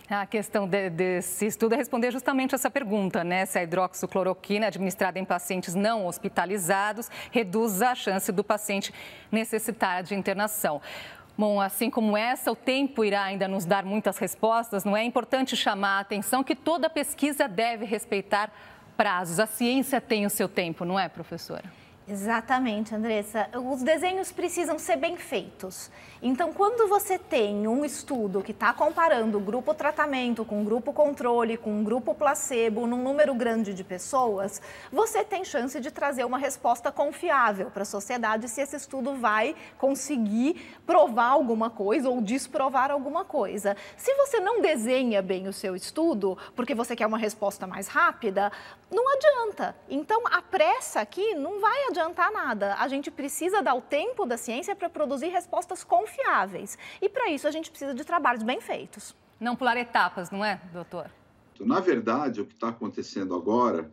A 0.08 0.24
questão 0.24 0.68
de, 0.68 0.88
desse 0.88 1.46
estudo 1.46 1.72
é 1.72 1.76
responder 1.76 2.12
justamente 2.12 2.54
essa 2.54 2.70
pergunta, 2.70 3.24
né? 3.24 3.44
Se 3.44 3.58
a 3.58 3.64
hidroxicloroquina 3.64 4.68
administrada 4.68 5.18
em 5.18 5.24
pacientes 5.24 5.74
não 5.74 6.06
hospitalizados 6.06 7.10
reduz 7.32 7.82
a 7.82 7.92
chance 7.92 8.30
do 8.30 8.44
paciente 8.44 8.94
necessitar 9.32 10.04
de 10.04 10.14
internação. 10.14 10.80
Bom, 11.36 11.60
assim 11.60 11.90
como 11.90 12.16
essa, 12.16 12.52
o 12.52 12.56
tempo 12.56 13.04
irá 13.04 13.24
ainda 13.24 13.48
nos 13.48 13.64
dar 13.64 13.84
muitas 13.84 14.16
respostas, 14.16 14.84
não 14.84 14.96
é? 14.96 15.00
É 15.00 15.04
importante 15.04 15.56
chamar 15.56 15.98
a 15.98 16.00
atenção 16.00 16.44
que 16.44 16.54
toda 16.54 16.88
pesquisa 16.88 17.48
deve 17.48 17.84
respeitar 17.84 18.52
prazos. 18.96 19.40
A 19.40 19.46
ciência 19.46 20.00
tem 20.00 20.24
o 20.24 20.30
seu 20.30 20.48
tempo, 20.48 20.84
não 20.84 20.98
é, 20.98 21.08
professora? 21.08 21.64
Exatamente, 22.08 22.94
Andressa. 22.94 23.48
Os 23.52 23.82
desenhos 23.82 24.30
precisam 24.30 24.78
ser 24.78 24.94
bem 24.96 25.16
feitos. 25.16 25.90
Então, 26.22 26.52
quando 26.52 26.88
você 26.88 27.18
tem 27.18 27.66
um 27.66 27.84
estudo 27.84 28.44
que 28.44 28.52
está 28.52 28.72
comparando 28.72 29.40
grupo 29.40 29.74
tratamento 29.74 30.44
com 30.44 30.64
grupo 30.64 30.92
controle, 30.92 31.56
com 31.56 31.82
grupo 31.82 32.14
placebo, 32.14 32.86
num 32.86 33.02
número 33.02 33.34
grande 33.34 33.74
de 33.74 33.82
pessoas, 33.82 34.62
você 34.92 35.24
tem 35.24 35.44
chance 35.44 35.80
de 35.80 35.90
trazer 35.90 36.24
uma 36.24 36.38
resposta 36.38 36.92
confiável 36.92 37.72
para 37.72 37.82
a 37.82 37.84
sociedade 37.84 38.48
se 38.48 38.60
esse 38.60 38.76
estudo 38.76 39.16
vai 39.16 39.56
conseguir 39.76 40.78
provar 40.86 41.30
alguma 41.30 41.70
coisa 41.70 42.08
ou 42.08 42.20
desprovar 42.20 42.92
alguma 42.92 43.24
coisa. 43.24 43.76
Se 43.96 44.14
você 44.14 44.38
não 44.38 44.62
desenha 44.62 45.20
bem 45.20 45.48
o 45.48 45.52
seu 45.52 45.74
estudo, 45.74 46.38
porque 46.54 46.72
você 46.72 46.94
quer 46.94 47.06
uma 47.06 47.18
resposta 47.18 47.66
mais 47.66 47.88
rápida, 47.88 48.52
não 48.90 49.04
adianta. 49.14 49.76
Então, 49.88 50.22
a 50.26 50.40
pressa 50.40 51.00
aqui 51.00 51.34
não 51.34 51.60
vai 51.60 51.88
adiantar 51.88 52.30
nada. 52.32 52.74
A 52.74 52.88
gente 52.88 53.10
precisa 53.10 53.62
dar 53.62 53.74
o 53.74 53.80
tempo 53.80 54.24
da 54.24 54.36
ciência 54.36 54.76
para 54.76 54.88
produzir 54.88 55.28
respostas 55.28 55.82
confiáveis. 55.82 56.78
E, 57.00 57.08
para 57.08 57.28
isso, 57.30 57.48
a 57.48 57.50
gente 57.50 57.70
precisa 57.70 57.94
de 57.94 58.04
trabalhos 58.04 58.42
bem 58.42 58.60
feitos. 58.60 59.14
Não 59.40 59.56
pular 59.56 59.76
etapas, 59.76 60.30
não 60.30 60.44
é, 60.44 60.60
doutor? 60.72 61.10
Na 61.60 61.80
verdade, 61.80 62.40
o 62.40 62.46
que 62.46 62.54
está 62.54 62.68
acontecendo 62.68 63.34
agora 63.34 63.90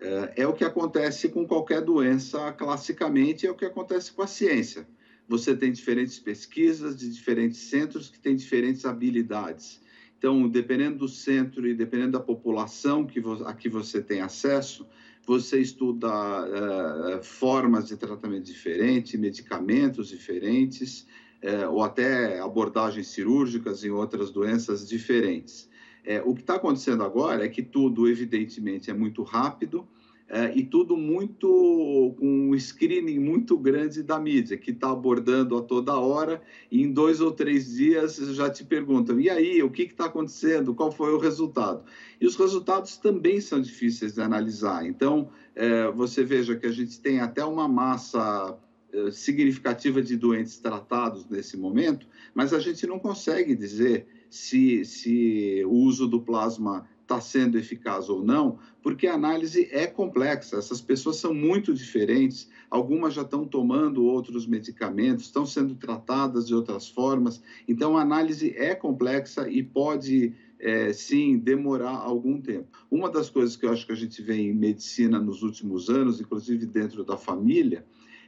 é, 0.00 0.42
é 0.42 0.46
o 0.46 0.52
que 0.52 0.64
acontece 0.64 1.28
com 1.28 1.46
qualquer 1.46 1.80
doença, 1.80 2.52
classicamente, 2.52 3.46
é 3.46 3.50
o 3.50 3.54
que 3.54 3.64
acontece 3.64 4.12
com 4.12 4.22
a 4.22 4.26
ciência. 4.26 4.86
Você 5.26 5.56
tem 5.56 5.72
diferentes 5.72 6.18
pesquisas 6.18 6.96
de 6.96 7.10
diferentes 7.10 7.58
centros 7.58 8.10
que 8.10 8.20
têm 8.20 8.36
diferentes 8.36 8.84
habilidades. 8.84 9.80
Então, 10.24 10.48
dependendo 10.48 11.00
do 11.00 11.06
centro 11.06 11.68
e 11.68 11.74
dependendo 11.74 12.12
da 12.12 12.18
população 12.20 13.06
que 13.06 13.20
a 13.44 13.52
que 13.52 13.68
você 13.68 14.00
tem 14.00 14.22
acesso, 14.22 14.88
você 15.26 15.60
estuda 15.60 16.08
uh, 16.08 17.22
formas 17.22 17.86
de 17.86 17.94
tratamento 17.94 18.42
diferentes, 18.42 19.20
medicamentos 19.20 20.08
diferentes, 20.08 21.06
uh, 21.42 21.70
ou 21.70 21.82
até 21.82 22.40
abordagens 22.40 23.08
cirúrgicas 23.08 23.84
em 23.84 23.90
outras 23.90 24.30
doenças 24.30 24.88
diferentes. 24.88 25.68
Uh, 26.06 26.26
o 26.30 26.34
que 26.34 26.40
está 26.40 26.54
acontecendo 26.54 27.04
agora 27.04 27.44
é 27.44 27.48
que 27.50 27.62
tudo, 27.62 28.08
evidentemente, 28.08 28.90
é 28.90 28.94
muito 28.94 29.22
rápido, 29.22 29.86
é, 30.28 30.56
e 30.56 30.64
tudo 30.64 30.96
muito 30.96 32.14
com 32.18 32.50
um 32.50 32.58
screening 32.58 33.18
muito 33.18 33.58
grande 33.58 34.02
da 34.02 34.18
mídia, 34.18 34.56
que 34.56 34.70
está 34.70 34.90
abordando 34.90 35.56
a 35.56 35.62
toda 35.62 35.98
hora, 35.98 36.42
e 36.70 36.82
em 36.82 36.90
dois 36.90 37.20
ou 37.20 37.30
três 37.30 37.74
dias 37.74 38.16
já 38.16 38.48
te 38.48 38.64
perguntam: 38.64 39.20
e 39.20 39.28
aí, 39.28 39.62
o 39.62 39.70
que 39.70 39.82
está 39.82 40.06
acontecendo? 40.06 40.74
Qual 40.74 40.90
foi 40.90 41.12
o 41.12 41.18
resultado? 41.18 41.84
E 42.18 42.26
os 42.26 42.36
resultados 42.36 42.96
também 42.96 43.40
são 43.40 43.60
difíceis 43.60 44.14
de 44.14 44.22
analisar. 44.22 44.86
Então, 44.86 45.28
é, 45.54 45.90
você 45.90 46.24
veja 46.24 46.56
que 46.56 46.66
a 46.66 46.72
gente 46.72 47.00
tem 47.00 47.20
até 47.20 47.44
uma 47.44 47.68
massa 47.68 48.58
é, 48.92 49.10
significativa 49.10 50.00
de 50.00 50.16
doentes 50.16 50.58
tratados 50.58 51.28
nesse 51.28 51.56
momento, 51.56 52.06
mas 52.34 52.54
a 52.54 52.58
gente 52.58 52.86
não 52.86 52.98
consegue 52.98 53.54
dizer 53.54 54.06
se, 54.30 54.84
se 54.86 55.62
o 55.66 55.74
uso 55.74 56.08
do 56.08 56.20
plasma 56.20 56.88
está 57.04 57.20
sendo 57.20 57.58
eficaz 57.58 58.08
ou 58.08 58.24
não, 58.24 58.58
porque 58.82 59.06
a 59.06 59.14
análise 59.14 59.68
é 59.70 59.86
complexa. 59.86 60.56
Essas 60.56 60.80
pessoas 60.80 61.16
são 61.16 61.32
muito 61.32 61.72
diferentes. 61.72 62.50
Algumas 62.68 63.14
já 63.14 63.22
estão 63.22 63.46
tomando 63.46 64.04
outros 64.04 64.46
medicamentos, 64.46 65.26
estão 65.26 65.46
sendo 65.46 65.74
tratadas 65.74 66.46
de 66.46 66.54
outras 66.54 66.88
formas. 66.88 67.42
Então, 67.68 67.96
a 67.96 68.02
análise 68.02 68.54
é 68.56 68.74
complexa 68.74 69.48
e 69.48 69.62
pode, 69.62 70.34
é, 70.58 70.92
sim, 70.92 71.38
demorar 71.38 71.96
algum 71.96 72.40
tempo. 72.40 72.68
Uma 72.90 73.10
das 73.10 73.30
coisas 73.30 73.54
que 73.54 73.66
eu 73.66 73.72
acho 73.72 73.86
que 73.86 73.92
a 73.92 73.96
gente 73.96 74.20
vê 74.22 74.36
em 74.36 74.54
medicina 74.54 75.20
nos 75.20 75.42
últimos 75.42 75.88
anos, 75.88 76.20
inclusive 76.20 76.66
dentro 76.66 77.04
da 77.04 77.16
família, 77.16 77.84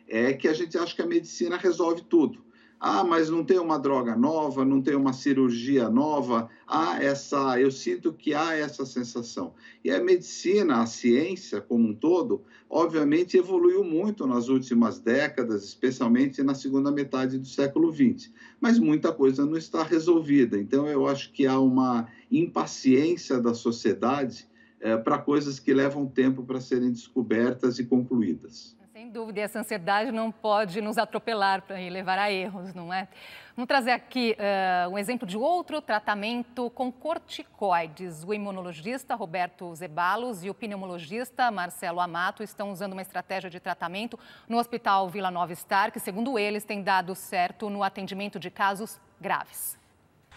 é 0.06 0.33
que 0.33 0.47
a 0.47 0.52
gente 0.52 0.78
acha 0.78 0.95
que 0.95 1.02
a 1.02 1.06
medicina 1.06 1.56
resolve 1.56 2.02
tudo. 2.02 2.46
Ah, 2.78 3.02
mas 3.02 3.30
não 3.30 3.42
tem 3.42 3.59
uma 3.59 3.78
droga 3.78 4.14
nova, 4.14 4.64
não 4.64 4.83
tem 4.83 4.95
uma 4.95 5.14
cirurgia 5.14 5.88
nova. 5.88 6.50
Ah, 6.66 7.02
essa, 7.02 7.59
eu 7.59 7.71
sinto 7.71 8.12
que 8.12 8.35
há 8.35 8.54
essa 8.54 8.85
sensação. 8.85 9.54
E 9.83 9.90
a 9.90 10.02
medicina, 10.02 10.83
a 10.83 10.87
ciência 10.87 11.61
como 11.61 11.88
um 11.88 11.95
todo, 11.95 12.42
obviamente 12.68 13.38
evoluiu 13.38 13.83
muito 13.83 14.26
nas 14.26 14.49
últimas 14.49 14.99
décadas, 15.00 15.64
especialmente 15.64 16.42
na 16.42 16.54
segunda 16.54 16.92
metade 16.92 17.38
do 17.38 17.47
século 17.47 17.90
XX. 17.90 18.30
Mas 18.61 18.78
muita 18.78 19.11
coisa 19.11 19.47
não 19.47 19.56
está 19.56 19.83
resolvida. 19.83 20.59
Então, 20.59 20.87
eu 20.87 21.06
acho 21.06 21.33
que 21.33 21.47
há 21.47 21.59
uma 21.59 22.09
impaciência 22.30 23.40
da 23.40 23.54
sociedade 23.54 24.47
é, 24.80 24.97
para 24.99 25.18
coisas 25.18 25.59
que 25.59 25.73
levam 25.73 26.06
tempo 26.06 26.45
para 26.45 26.61
serem 26.61 26.92
descobertas 26.92 27.78
e 27.78 27.85
concluídas. 27.85 28.75
Dúvida, 29.16 29.40
e 29.40 29.42
essa 29.44 29.61
ansiedade 29.61 30.12
não 30.12 30.30
pode 30.30 30.78
nos 30.82 30.99
atropelar 30.99 31.64
e 31.70 31.88
levar 31.88 32.18
a 32.18 32.30
erros, 32.30 32.75
não 32.75 32.92
é? 32.92 33.08
Vamos 33.56 33.66
trazer 33.66 33.92
aqui 33.92 34.37
uh, 34.38 34.90
um 34.90 34.99
exemplo 34.99 35.26
de 35.26 35.38
outro 35.38 35.80
tratamento 35.80 36.68
com 36.68 36.92
corticoides. 36.92 38.23
O 38.25 38.35
imunologista 38.35 39.14
Roberto 39.14 39.75
Zebalos 39.75 40.44
e 40.44 40.50
o 40.50 40.54
pneumologista 40.54 41.50
Marcelo 41.50 41.99
Amato 41.99 42.42
estão 42.42 42.70
usando 42.70 42.92
uma 42.92 43.00
estratégia 43.00 43.49
de 43.49 43.58
tratamento 43.58 44.18
no 44.46 44.58
Hospital 44.58 45.08
Vila 45.08 45.30
Nova 45.30 45.54
Star, 45.54 45.90
que, 45.90 45.99
segundo 45.99 46.38
eles, 46.38 46.62
tem 46.62 46.82
dado 46.82 47.14
certo 47.14 47.70
no 47.70 47.82
atendimento 47.82 48.38
de 48.38 48.50
casos 48.50 49.00
graves. 49.18 49.78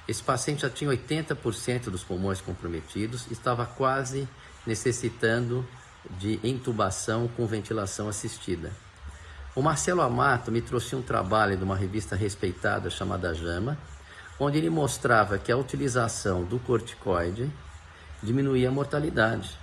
Esse 0.07 0.23
paciente 0.23 0.61
já 0.61 0.69
tinha 0.69 0.89
80% 0.89 1.89
dos 1.89 2.05
pulmões 2.05 2.39
comprometidos 2.39 3.29
estava 3.29 3.65
quase 3.65 4.25
necessitando 4.65 5.67
de 6.17 6.39
intubação 6.43 7.27
com 7.27 7.45
ventilação 7.45 8.09
assistida. 8.09 8.71
O 9.55 9.61
Marcelo 9.61 10.01
Amato 10.01 10.51
me 10.51 10.61
trouxe 10.61 10.95
um 10.95 11.01
trabalho 11.01 11.57
de 11.57 11.63
uma 11.63 11.75
revista 11.75 12.15
respeitada 12.15 12.89
chamada 12.89 13.33
JAMA, 13.33 13.77
onde 14.39 14.57
ele 14.57 14.69
mostrava 14.69 15.37
que 15.37 15.51
a 15.51 15.57
utilização 15.57 16.43
do 16.43 16.59
corticoide 16.59 17.51
diminuía 18.23 18.69
a 18.69 18.71
mortalidade. 18.71 19.57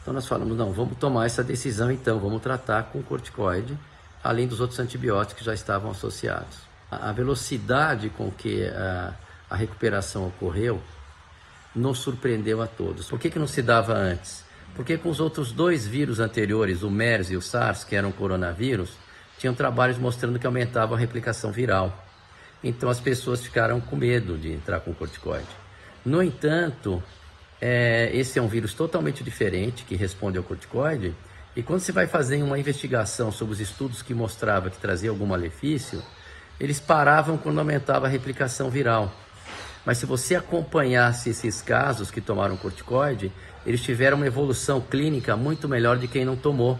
Então 0.00 0.14
nós 0.14 0.26
falamos, 0.26 0.56
não, 0.56 0.72
vamos 0.72 0.96
tomar 0.98 1.26
essa 1.26 1.42
decisão 1.42 1.90
então, 1.90 2.18
vamos 2.18 2.42
tratar 2.42 2.84
com 2.84 3.02
corticoide, 3.02 3.76
além 4.22 4.46
dos 4.46 4.60
outros 4.60 4.78
antibióticos 4.78 5.38
que 5.40 5.44
já 5.44 5.54
estavam 5.54 5.90
associados. 5.90 6.58
A 6.90 7.10
velocidade 7.12 8.10
com 8.10 8.30
que 8.30 8.66
a, 8.66 9.14
a 9.50 9.56
recuperação 9.56 10.26
ocorreu 10.26 10.80
nos 11.74 11.98
surpreendeu 11.98 12.62
a 12.62 12.66
todos. 12.66 13.06
Por 13.06 13.18
que, 13.18 13.30
que 13.30 13.38
não 13.38 13.46
se 13.46 13.60
dava 13.60 13.94
antes? 13.94 14.44
Porque 14.74 14.98
com 14.98 15.08
os 15.08 15.20
outros 15.20 15.52
dois 15.52 15.86
vírus 15.86 16.18
anteriores, 16.18 16.82
o 16.82 16.90
MERS 16.90 17.30
e 17.30 17.36
o 17.36 17.42
SARS, 17.42 17.84
que 17.84 17.94
eram 17.94 18.10
coronavírus, 18.10 18.90
tinham 19.38 19.54
trabalhos 19.54 19.98
mostrando 19.98 20.38
que 20.38 20.46
aumentava 20.46 20.94
a 20.94 20.98
replicação 20.98 21.52
viral. 21.52 22.04
Então 22.62 22.88
as 22.88 22.98
pessoas 22.98 23.42
ficaram 23.42 23.80
com 23.80 23.96
medo 23.96 24.36
de 24.36 24.52
entrar 24.52 24.80
com 24.80 24.92
corticoide. 24.92 25.46
No 26.04 26.22
entanto, 26.22 27.02
é, 27.60 28.10
esse 28.12 28.38
é 28.38 28.42
um 28.42 28.48
vírus 28.48 28.74
totalmente 28.74 29.22
diferente 29.22 29.84
que 29.84 29.94
responde 29.94 30.38
ao 30.38 30.44
corticoide. 30.44 31.14
E 31.54 31.62
quando 31.62 31.80
você 31.80 31.92
vai 31.92 32.06
fazer 32.06 32.42
uma 32.42 32.58
investigação 32.58 33.30
sobre 33.30 33.54
os 33.54 33.60
estudos 33.60 34.02
que 34.02 34.12
mostrava 34.12 34.70
que 34.70 34.78
trazia 34.78 35.10
algum 35.10 35.26
malefício, 35.26 36.02
eles 36.58 36.80
paravam 36.80 37.36
quando 37.36 37.58
aumentava 37.58 38.06
a 38.06 38.08
replicação 38.08 38.70
viral. 38.70 39.12
Mas 39.84 39.98
se 39.98 40.06
você 40.06 40.34
acompanhasse 40.34 41.30
esses 41.30 41.60
casos 41.60 42.10
que 42.10 42.20
tomaram 42.20 42.56
corticoide, 42.56 43.30
eles 43.66 43.80
tiveram 43.80 44.16
uma 44.16 44.26
evolução 44.26 44.80
clínica 44.80 45.36
muito 45.36 45.68
melhor 45.68 45.98
de 45.98 46.06
quem 46.06 46.24
não 46.24 46.36
tomou, 46.36 46.78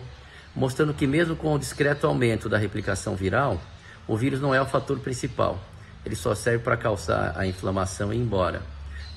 mostrando 0.55 0.95
que 0.95 1.07
mesmo 1.07 1.35
com 1.35 1.55
o 1.55 1.59
discreto 1.59 2.07
aumento 2.07 2.49
da 2.49 2.59
replicação 2.59 3.17
viral, 3.17 3.61
o 4.07 4.17
vírus 4.17 4.41
não 4.41 4.55
é 4.55 4.61
o 4.61 4.67
fator 4.67 4.99
principal. 4.99 5.59
Ele 6.05 6.15
só 6.15 6.35
serve 6.35 6.63
para 6.63 6.77
causar 6.77 7.33
a 7.37 7.47
inflamação 7.47 8.13
e 8.13 8.17
ir 8.17 8.21
embora. 8.21 8.63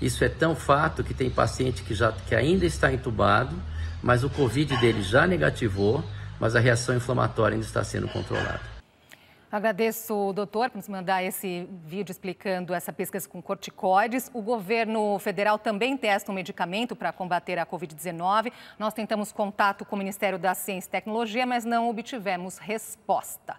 Isso 0.02 0.24
é 0.24 0.30
tão 0.30 0.56
fato 0.56 1.04
que 1.04 1.14
tem 1.14 1.30
paciente 1.30 1.84
que, 1.84 1.94
já, 1.94 2.12
que 2.12 2.36
ainda 2.36 2.66
está 2.66 2.92
entubado, 2.94 3.56
mas 4.02 4.24
o 4.24 4.30
Covid 4.30 4.78
dele 4.78 5.02
já 5.02 5.28
negativou, 5.28 6.04
mas 6.40 6.56
a 6.56 6.60
reação 6.60 6.96
inflamatória 6.96 7.56
ainda 7.56 7.66
está 7.66 7.84
sendo 7.84 8.08
controlada. 8.08 8.77
Agradeço 9.58 10.34
doutor 10.34 10.70
por 10.70 10.78
nos 10.78 10.88
mandar 10.88 11.24
esse 11.24 11.68
vídeo 11.84 12.12
explicando 12.12 12.76
essa 12.76 12.94
pesquisa 12.94 13.28
com 13.28 13.42
corticoides. 13.42 14.30
O 14.32 14.40
governo 14.40 15.18
federal 15.18 15.58
também 15.58 15.98
testa 15.98 16.32
um 16.32 16.36
medicamento 16.36 16.96
para 16.96 17.12
combater 17.12 17.58
a 17.58 17.66
Covid-19. 17.66 18.54
Nós 18.78 18.94
tentamos 18.94 19.32
contato 19.32 19.84
com 19.84 19.96
o 19.96 19.98
Ministério 19.98 20.38
da 20.38 20.54
Ciência 20.54 20.90
e 20.90 20.92
Tecnologia, 20.92 21.44
mas 21.44 21.66
não 21.66 21.90
obtivemos 21.90 22.60
resposta. 22.60 23.56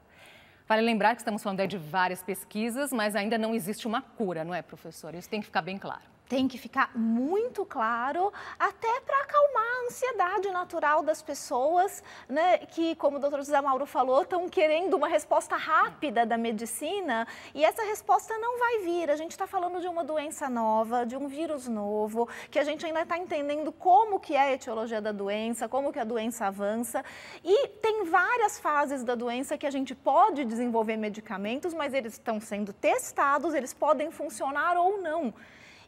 Vale 0.69 0.83
lembrar 0.83 1.17
que 1.17 1.21
estamos 1.21 1.43
falando 1.43 1.67
de 1.67 1.77
várias 1.77 2.23
pesquisas, 2.23 2.93
mas 2.93 3.17
ainda 3.17 3.37
não 3.37 3.53
existe 3.53 3.89
uma 3.89 4.01
cura, 4.01 4.45
não 4.45 4.55
é, 4.55 4.63
professor? 4.63 5.17
Isso 5.17 5.29
tem 5.29 5.41
que 5.41 5.47
ficar 5.47 5.63
bem 5.63 5.79
claro 5.79 6.18
tem 6.29 6.47
que 6.47 6.59
ficar 6.59 6.91
muito 6.95 7.65
claro, 7.65 8.33
até 8.59 9.01
para 9.01 9.23
acalmar 9.23 9.65
a 9.65 9.87
ansiedade 9.87 10.51
natural 10.51 11.03
das 11.03 11.23
pessoas, 11.23 12.03
né, 12.29 12.59
que, 12.59 12.95
como 12.97 13.17
o 13.17 13.21
doutor 13.21 13.39
José 13.39 13.61
Mauro 13.61 13.87
falou, 13.87 14.23
estão 14.23 14.49
querendo 14.49 14.95
uma 14.95 15.09
resposta 15.09 15.57
rápida 15.57 16.27
da 16.27 16.37
medicina 16.37 17.27
e 17.55 17.65
essa 17.65 17.83
resposta 17.85 18.37
não 18.39 18.59
vai 18.59 18.79
vir. 18.81 19.11
A 19.11 19.17
gente 19.17 19.31
está 19.31 19.47
falando 19.47 19.81
de 19.81 19.89
uma 19.89 20.05
doença 20.05 20.49
nova, 20.49 21.07
de 21.07 21.17
um 21.17 21.27
vírus 21.29 21.67
novo, 21.67 22.29
que 22.51 22.59
a 22.59 22.65
gente 22.65 22.85
ainda 22.85 23.03
está 23.03 23.17
entendendo 23.17 23.73
como 23.73 24.21
que 24.21 24.35
é 24.35 24.41
a 24.41 24.53
etiologia 24.53 25.01
da 25.01 25.13
doença, 25.13 25.69
como 25.69 25.93
que 25.93 25.99
a 25.99 26.05
doença 26.05 26.47
avança 26.47 27.03
e 27.43 27.69
tem 27.69 28.05
várias 28.05 28.59
fases 28.59 29.03
da 29.03 29.15
doença 29.15 29.57
que 29.57 29.67
a 29.67 29.71
gente 29.71 29.95
pode 29.95 30.45
desenvolver 30.45 30.97
medicamentos, 30.97 31.73
mas 31.73 31.95
eles 31.95 32.15
estão 32.15 32.41
sendo 32.41 32.73
testados, 32.73 33.55
eles 33.55 33.73
podem 33.73 34.11
funcionar 34.11 34.77
ou 34.77 35.01
não 35.01 35.33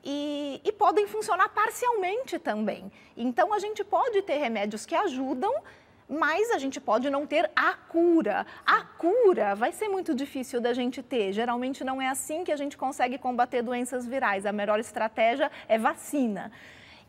e, 0.04 0.60
e 0.64 0.72
podem 0.72 1.06
funcionar 1.06 1.48
parcialmente 1.50 2.38
também. 2.38 2.90
Então, 3.16 3.52
a 3.52 3.58
gente 3.58 3.84
pode 3.84 4.22
ter 4.22 4.38
remédios 4.38 4.86
que 4.86 4.94
ajudam, 4.94 5.52
mas 6.08 6.50
a 6.50 6.58
gente 6.58 6.80
pode 6.80 7.08
não 7.08 7.26
ter 7.26 7.50
a 7.54 7.74
cura. 7.74 8.44
A 8.66 8.82
cura 8.82 9.54
vai 9.54 9.70
ser 9.72 9.88
muito 9.88 10.14
difícil 10.14 10.60
da 10.60 10.72
gente 10.72 11.02
ter. 11.02 11.32
Geralmente 11.32 11.84
não 11.84 12.02
é 12.02 12.08
assim 12.08 12.42
que 12.42 12.50
a 12.50 12.56
gente 12.56 12.76
consegue 12.76 13.16
combater 13.16 13.62
doenças 13.62 14.06
virais. 14.06 14.44
A 14.44 14.52
melhor 14.52 14.80
estratégia 14.80 15.50
é 15.68 15.78
vacina. 15.78 16.50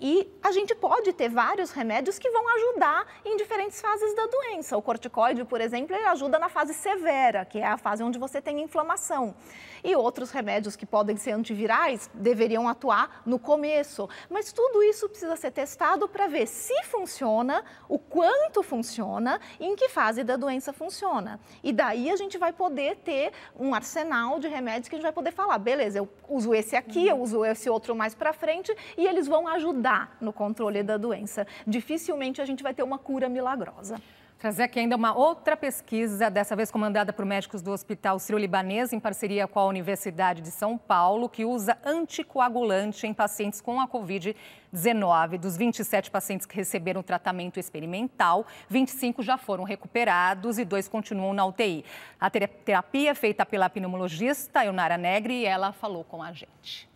E 0.03 0.27
a 0.41 0.51
gente 0.51 0.73
pode 0.73 1.13
ter 1.13 1.29
vários 1.29 1.69
remédios 1.69 2.17
que 2.17 2.27
vão 2.31 2.43
ajudar 2.55 3.05
em 3.23 3.37
diferentes 3.37 3.79
fases 3.79 4.15
da 4.15 4.25
doença. 4.25 4.75
O 4.75 4.81
corticoide, 4.81 5.45
por 5.45 5.61
exemplo, 5.61 5.95
ele 5.95 6.05
ajuda 6.05 6.39
na 6.39 6.49
fase 6.49 6.73
severa, 6.73 7.45
que 7.45 7.59
é 7.59 7.67
a 7.67 7.77
fase 7.77 8.01
onde 8.01 8.17
você 8.17 8.41
tem 8.41 8.63
inflamação. 8.63 9.35
E 9.83 9.95
outros 9.95 10.31
remédios 10.31 10.75
que 10.75 10.87
podem 10.87 11.17
ser 11.17 11.33
antivirais 11.33 12.09
deveriam 12.15 12.67
atuar 12.67 13.21
no 13.27 13.37
começo. 13.37 14.09
Mas 14.27 14.51
tudo 14.51 14.81
isso 14.81 15.07
precisa 15.07 15.35
ser 15.35 15.51
testado 15.51 16.09
para 16.09 16.25
ver 16.25 16.47
se 16.47 16.83
funciona, 16.85 17.63
o 17.87 17.99
quanto 17.99 18.63
funciona 18.63 19.39
e 19.59 19.67
em 19.67 19.75
que 19.75 19.87
fase 19.87 20.23
da 20.23 20.35
doença 20.35 20.73
funciona. 20.73 21.39
E 21.63 21.71
daí 21.71 22.09
a 22.09 22.15
gente 22.15 22.39
vai 22.39 22.51
poder 22.51 22.95
ter 22.97 23.33
um 23.55 23.75
arsenal 23.75 24.39
de 24.39 24.47
remédios 24.47 24.89
que 24.89 24.95
a 24.95 24.97
gente 24.97 25.05
vai 25.05 25.13
poder 25.13 25.31
falar, 25.31 25.59
beleza, 25.59 25.99
eu 25.99 26.09
uso 26.27 26.55
esse 26.55 26.75
aqui, 26.75 27.07
eu 27.07 27.19
uso 27.19 27.45
esse 27.45 27.69
outro 27.69 27.95
mais 27.95 28.15
para 28.15 28.33
frente 28.33 28.75
e 28.97 29.05
eles 29.05 29.27
vão 29.27 29.47
ajudar 29.47 29.90
no 30.19 30.31
controle 30.31 30.83
da 30.83 30.97
doença. 30.97 31.45
Dificilmente 31.65 32.41
a 32.41 32.45
gente 32.45 32.63
vai 32.63 32.73
ter 32.73 32.83
uma 32.83 32.97
cura 32.97 33.27
milagrosa. 33.27 33.95
Trazer 34.41 34.63
aqui 34.63 34.79
ainda 34.79 34.95
uma 34.95 35.15
outra 35.15 35.55
pesquisa, 35.55 36.27
dessa 36.27 36.55
vez 36.55 36.71
comandada 36.71 37.13
por 37.13 37.23
médicos 37.23 37.61
do 37.61 37.71
Hospital 37.71 38.17
Sírio-Libanês, 38.17 38.91
em 38.91 38.99
parceria 38.99 39.47
com 39.47 39.59
a 39.59 39.65
Universidade 39.65 40.41
de 40.41 40.49
São 40.49 40.79
Paulo, 40.79 41.29
que 41.29 41.45
usa 41.45 41.77
anticoagulante 41.85 43.05
em 43.05 43.13
pacientes 43.13 43.61
com 43.61 43.79
a 43.79 43.87
Covid-19. 43.87 45.37
Dos 45.37 45.55
27 45.55 46.09
pacientes 46.09 46.47
que 46.47 46.55
receberam 46.55 47.03
tratamento 47.03 47.59
experimental, 47.59 48.47
25 48.67 49.21
já 49.21 49.37
foram 49.37 49.63
recuperados 49.63 50.57
e 50.57 50.65
dois 50.65 50.87
continuam 50.87 51.33
na 51.33 51.45
UTI. 51.45 51.85
A 52.19 52.27
terapia 52.31 53.11
é 53.11 53.13
feita 53.13 53.45
pela 53.45 53.69
pneumologista 53.69 54.65
Eunara 54.65 54.97
Negri 54.97 55.41
e 55.41 55.45
ela 55.45 55.71
falou 55.71 56.03
com 56.03 56.23
a 56.23 56.31
gente. 56.31 56.90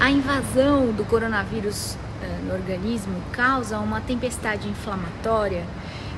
A 0.00 0.10
invasão 0.10 0.92
do 0.92 1.04
coronavírus 1.04 1.96
eh, 2.22 2.38
no 2.44 2.54
organismo 2.54 3.20
causa 3.32 3.78
uma 3.78 4.00
tempestade 4.00 4.68
inflamatória 4.68 5.64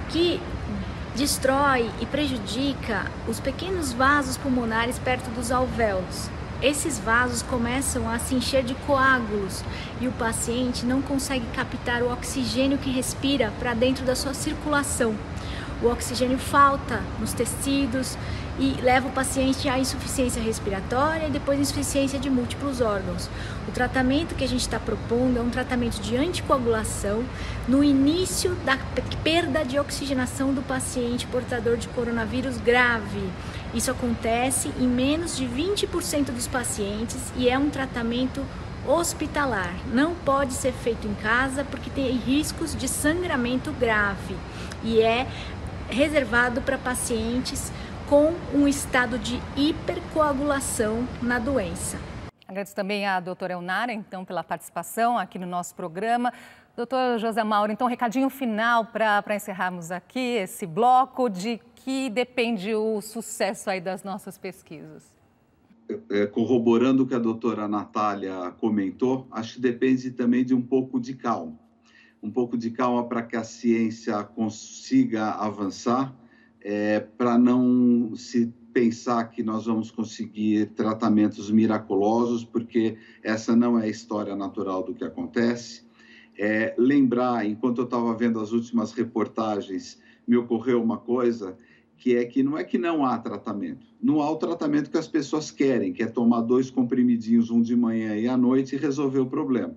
que 0.08 0.40
destrói 1.14 1.90
e 2.00 2.06
prejudica 2.06 3.06
os 3.28 3.40
pequenos 3.40 3.92
vasos 3.92 4.36
pulmonares 4.36 4.98
perto 4.98 5.30
dos 5.30 5.50
alvéolos. 5.50 6.30
Esses 6.62 6.98
vasos 6.98 7.40
começam 7.40 8.08
a 8.08 8.18
se 8.18 8.34
encher 8.34 8.62
de 8.62 8.74
coágulos 8.86 9.64
e 9.98 10.06
o 10.06 10.12
paciente 10.12 10.84
não 10.84 11.00
consegue 11.00 11.46
captar 11.54 12.02
o 12.02 12.12
oxigênio 12.12 12.76
que 12.76 12.90
respira 12.90 13.50
para 13.58 13.72
dentro 13.72 14.04
da 14.04 14.14
sua 14.14 14.34
circulação. 14.34 15.14
O 15.82 15.88
oxigênio 15.88 16.38
falta 16.38 17.02
nos 17.18 17.32
tecidos 17.32 18.18
e 18.58 18.78
leva 18.82 19.08
o 19.08 19.12
paciente 19.12 19.66
à 19.66 19.78
insuficiência 19.78 20.42
respiratória 20.42 21.28
e 21.28 21.30
depois 21.30 21.58
insuficiência 21.58 22.18
de 22.18 22.28
múltiplos 22.28 22.82
órgãos. 22.82 23.30
O 23.66 23.72
tratamento 23.72 24.34
que 24.34 24.44
a 24.44 24.48
gente 24.48 24.60
está 24.60 24.78
propondo 24.78 25.38
é 25.38 25.40
um 25.40 25.48
tratamento 25.48 25.98
de 26.02 26.16
anticoagulação 26.16 27.24
no 27.66 27.82
início 27.82 28.54
da 28.56 28.76
perda 29.24 29.64
de 29.64 29.78
oxigenação 29.78 30.52
do 30.52 30.60
paciente 30.60 31.26
portador 31.26 31.78
de 31.78 31.88
coronavírus 31.88 32.58
grave. 32.58 33.30
Isso 33.72 33.90
acontece 33.90 34.70
em 34.78 34.86
menos 34.86 35.34
de 35.34 35.46
20% 35.46 36.26
dos 36.26 36.46
pacientes 36.46 37.32
e 37.36 37.48
é 37.48 37.58
um 37.58 37.70
tratamento 37.70 38.44
hospitalar. 38.86 39.74
Não 39.92 40.14
pode 40.14 40.52
ser 40.52 40.72
feito 40.72 41.06
em 41.06 41.14
casa 41.14 41.64
porque 41.64 41.88
tem 41.88 42.10
riscos 42.16 42.74
de 42.74 42.88
sangramento 42.88 43.72
grave 43.72 44.36
e 44.82 45.00
é 45.00 45.26
reservado 45.90 46.62
para 46.62 46.78
pacientes 46.78 47.72
com 48.08 48.32
um 48.54 48.66
estado 48.66 49.18
de 49.18 49.40
hipercoagulação 49.56 51.06
na 51.22 51.38
doença. 51.38 51.98
Agradeço 52.46 52.74
também 52.74 53.06
à 53.06 53.20
doutora 53.20 53.52
Elnara, 53.52 53.92
então, 53.92 54.24
pela 54.24 54.42
participação 54.42 55.16
aqui 55.16 55.38
no 55.38 55.46
nosso 55.46 55.74
programa. 55.74 56.32
Doutor 56.76 57.18
José 57.18 57.44
Mauro, 57.44 57.70
então, 57.70 57.86
recadinho 57.86 58.28
final 58.28 58.86
para 58.86 59.36
encerrarmos 59.36 59.92
aqui 59.92 60.36
esse 60.36 60.66
bloco 60.66 61.28
de 61.28 61.60
que 61.76 62.10
depende 62.10 62.74
o 62.74 63.00
sucesso 63.00 63.70
aí 63.70 63.80
das 63.80 64.02
nossas 64.02 64.36
pesquisas. 64.36 65.14
É, 66.10 66.26
corroborando 66.26 67.02
o 67.02 67.06
que 67.06 67.14
a 67.14 67.18
doutora 67.18 67.68
Natália 67.68 68.52
comentou, 68.58 69.26
acho 69.30 69.54
que 69.54 69.60
depende 69.60 70.10
também 70.10 70.44
de 70.44 70.54
um 70.54 70.62
pouco 70.62 71.00
de 71.00 71.14
calma 71.14 71.58
um 72.22 72.30
pouco 72.30 72.56
de 72.56 72.70
calma 72.70 73.06
para 73.08 73.22
que 73.22 73.36
a 73.36 73.44
ciência 73.44 74.22
consiga 74.22 75.30
avançar, 75.32 76.14
é, 76.60 77.00
para 77.00 77.38
não 77.38 78.14
se 78.14 78.52
pensar 78.72 79.24
que 79.30 79.42
nós 79.42 79.66
vamos 79.66 79.90
conseguir 79.90 80.66
tratamentos 80.74 81.50
miraculosos, 81.50 82.44
porque 82.44 82.96
essa 83.22 83.56
não 83.56 83.78
é 83.78 83.84
a 83.84 83.88
história 83.88 84.36
natural 84.36 84.82
do 84.82 84.94
que 84.94 85.04
acontece. 85.04 85.82
É, 86.38 86.74
lembrar, 86.78 87.46
enquanto 87.46 87.78
eu 87.78 87.84
estava 87.84 88.14
vendo 88.14 88.38
as 88.38 88.52
últimas 88.52 88.92
reportagens, 88.92 90.00
me 90.26 90.36
ocorreu 90.36 90.82
uma 90.82 90.98
coisa 90.98 91.56
que 91.96 92.16
é 92.16 92.24
que 92.24 92.42
não 92.42 92.56
é 92.56 92.64
que 92.64 92.78
não 92.78 93.04
há 93.04 93.18
tratamento, 93.18 93.86
não 94.02 94.22
há 94.22 94.30
o 94.30 94.36
tratamento 94.36 94.90
que 94.90 94.96
as 94.96 95.08
pessoas 95.08 95.50
querem, 95.50 95.92
que 95.92 96.02
é 96.02 96.06
tomar 96.06 96.40
dois 96.40 96.70
comprimidinhos, 96.70 97.50
um 97.50 97.60
de 97.60 97.76
manhã 97.76 98.16
e 98.16 98.26
à 98.26 98.38
noite, 98.38 98.74
e 98.74 98.78
resolver 98.78 99.18
o 99.18 99.26
problema 99.26 99.74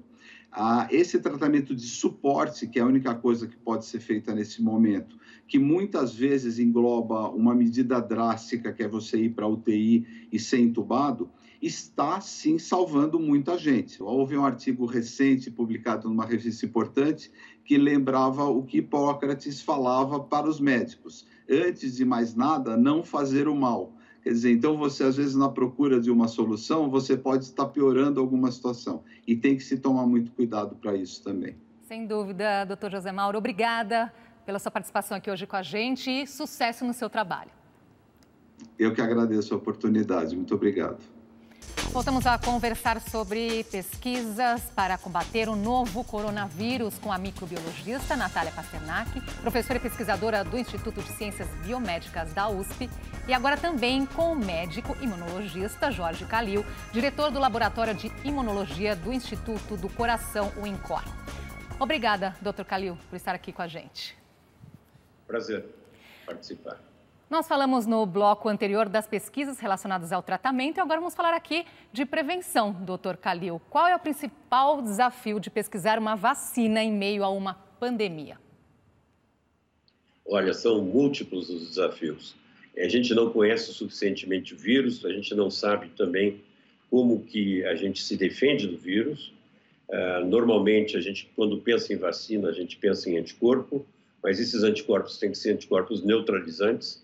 a 0.56 0.88
esse 0.92 1.20
tratamento 1.20 1.76
de 1.76 1.88
suporte, 1.88 2.68
que 2.68 2.78
é 2.78 2.84
a 2.84 2.86
única 2.86 3.16
coisa 3.16 3.48
que 3.48 3.58
pode 3.58 3.86
ser 3.86 4.00
feita 4.00 4.36
nesse 4.36 4.62
momento, 4.62 5.18
que 5.48 5.58
muitas 5.58 6.13
vezes 6.13 6.60
engloba 6.60 7.30
uma 7.30 7.56
medida 7.56 8.00
drástica, 8.00 8.72
que 8.72 8.84
é 8.84 8.88
você 8.88 9.18
ir 9.18 9.30
para 9.32 9.48
UTI 9.48 10.28
e 10.32 10.39
ser 10.39 10.60
entubado, 10.60 11.32
está 11.60 12.22
sim 12.22 12.60
salvando 12.60 13.20
muita 13.20 13.58
gente. 13.58 14.02
Houve 14.04 14.38
um 14.38 14.46
artigo 14.46 14.86
recente 14.86 15.50
publicado 15.50 16.08
numa 16.08 16.26
revista 16.26 16.66
importante 16.66 17.32
que 17.66 17.78
lembrava 17.78 18.46
o 18.46 18.63
que 18.63 18.78
Hipócrates 18.78 19.62
falava 19.62 20.20
para 20.20 20.48
os 20.48 20.60
médicos: 20.60 21.26
antes 21.50 21.96
de 21.96 22.06
mais 22.06 22.36
nada, 22.36 22.78
não 22.78 23.04
fazer 23.04 23.48
o 23.48 23.56
mal 23.56 23.92
Quer 24.24 24.32
dizer, 24.32 24.52
então 24.54 24.78
você, 24.78 25.04
às 25.04 25.18
vezes, 25.18 25.36
na 25.36 25.50
procura 25.50 26.00
de 26.00 26.10
uma 26.10 26.30
solução, 26.30 26.90
você 26.90 27.18
pode 27.18 27.44
estar 27.44 27.66
piorando 27.66 28.22
alguma 28.22 28.50
situação. 28.50 29.04
E 29.28 29.36
tem 29.36 29.58
que 29.58 29.64
se 29.64 29.78
tomar 29.78 30.06
muito 30.06 30.32
cuidado 30.32 30.76
para 30.76 30.96
isso 30.96 31.22
também. 31.22 31.58
Sem 31.82 32.08
dúvida, 32.08 32.64
doutor 32.64 32.90
José 32.90 33.12
Mauro. 33.12 33.38
Obrigada 33.38 34.14
pela 34.46 34.60
sua 34.60 34.72
participação 34.72 35.18
aqui 35.18 35.30
hoje 35.30 35.46
com 35.46 35.58
a 35.58 35.62
gente 35.62 36.10
e 36.10 36.26
sucesso 36.26 36.86
no 36.86 36.94
seu 36.94 37.10
trabalho. 37.10 37.52
Eu 38.80 38.94
que 38.94 39.02
agradeço 39.02 39.54
a 39.54 39.58
oportunidade. 39.58 40.36
Muito 40.36 40.56
obrigado. 40.56 41.04
Voltamos 41.93 42.26
a 42.26 42.39
conversar 42.39 42.99
sobre 42.99 43.63
pesquisas 43.65 44.63
para 44.76 44.97
combater 44.97 45.47
o 45.47 45.56
novo 45.56 46.04
coronavírus 46.04 46.97
com 46.97 47.12
a 47.12 47.19
microbiologista 47.19 48.15
Natália 48.15 48.52
Pasternak, 48.52 49.21
professora 49.41 49.78
e 49.78 49.80
pesquisadora 49.80 50.43
do 50.43 50.58
Instituto 50.58 51.04
de 51.04 51.10
Ciências 51.10 51.47
Biomédicas 51.63 52.34
da 52.34 52.49
USP, 52.49 52.89
e 53.28 53.34
agora 53.34 53.58
também 53.58 54.08
com 54.08 54.34
o 54.34 54.36
médico 54.36 54.97
imunologista 55.02 55.91
Jorge 55.91 56.26
Calil, 56.26 56.65
diretor 56.91 57.30
do 57.30 57.39
Laboratório 57.39 57.93
de 57.93 58.12
Imunologia 58.23 58.95
do 58.95 59.13
Instituto 59.13 59.78
do 59.78 59.88
Coração, 59.88 60.52
o 60.58 60.65
INCOR. 60.65 61.04
Obrigada, 61.80 62.36
doutor 62.41 62.65
Calil, 62.65 62.97
por 63.08 63.15
estar 63.15 63.36
aqui 63.36 63.54
com 63.54 63.62
a 63.62 63.67
gente. 63.67 64.17
Prazer 65.28 65.63
participar. 66.26 66.80
Nós 67.30 67.48
falamos 67.48 67.88
no 67.88 68.06
bloco 68.06 68.50
anterior 68.50 68.88
das 68.88 69.08
pesquisas 69.08 69.60
relacionadas 69.60 70.12
ao 70.12 70.22
tratamento 70.22 70.78
e 70.78 70.82
agora 70.82 71.00
vamos 71.00 71.16
falar 71.16 71.34
aqui 71.34 71.66
de 71.92 72.06
prevenção, 72.06 72.72
doutor 72.72 73.18
Calil. 73.18 73.62
Qual 73.70 73.88
é 73.88 73.96
o 73.96 74.00
principal 74.00 74.82
desafio 74.82 75.40
de 75.40 75.50
pesquisar 75.50 75.98
uma 75.98 76.16
vacina 76.16 76.84
em 76.84 76.92
meio 76.92 77.24
a 77.24 77.30
uma 77.30 77.56
pandemia? 77.80 78.38
Olha, 80.26 80.54
são 80.54 80.84
múltiplos 80.84 81.50
os 81.50 81.70
desafios. 81.70 82.36
A 82.78 82.88
gente 82.88 83.14
não 83.14 83.32
conhece 83.32 83.74
suficientemente 83.74 84.54
o 84.54 84.58
vírus, 84.58 85.04
a 85.06 85.12
gente 85.12 85.34
não 85.34 85.50
sabe 85.50 85.90
também 85.90 86.42
como 86.90 87.24
que 87.24 87.66
a 87.66 87.76
gente 87.76 88.02
se 88.02 88.16
defende 88.16 88.68
do 88.68 88.78
vírus. 88.78 89.34
Uh, 89.90 90.26
normalmente, 90.26 90.96
a 90.98 91.02
gente, 91.02 91.30
quando 91.36 91.58
pensa 91.58 91.94
em 91.94 91.98
vacina, 91.98 92.50
a 92.50 92.54
gente 92.54 92.78
pensa 92.78 93.10
em 93.10 93.18
anticorpo, 93.18 93.86
mas 94.22 94.40
esses 94.40 94.64
anticorpos 94.64 95.18
têm 95.18 95.32
que 95.32 95.38
ser 95.38 95.54
anticorpos 95.54 96.04
neutralizantes 96.04 97.03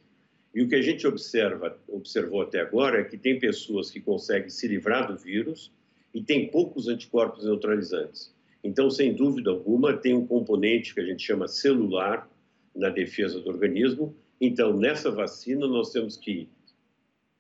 e 0.54 0.62
o 0.62 0.68
que 0.68 0.76
a 0.76 0.82
gente 0.82 1.06
observa, 1.06 1.78
observou 1.88 2.42
até 2.42 2.60
agora 2.60 3.02
é 3.02 3.04
que 3.04 3.18
tem 3.18 3.40
pessoas 3.40 3.92
que 3.92 4.00
conseguem 4.00 4.50
se 4.50 4.68
livrar 4.68 5.08
do 5.08 5.18
vírus 5.18 5.72
e 6.14 6.22
tem 6.22 6.48
poucos 6.50 6.88
anticorpos 6.88 7.46
neutralizantes. 7.46 8.34
Então, 8.64 8.90
sem 8.90 9.14
dúvida 9.14 9.52
alguma, 9.52 9.96
tem 9.96 10.16
um 10.16 10.26
componente 10.26 10.94
que 10.94 11.00
a 11.00 11.06
gente 11.06 11.24
chama 11.24 11.48
celular 11.48 12.28
na 12.76 12.90
defesa 12.90 13.40
do 13.40 13.50
organismo. 13.50 14.14
Então, 14.42 14.76
nessa 14.76 15.12
vacina, 15.12 15.68
nós 15.68 15.92
temos 15.92 16.18
que 16.18 16.48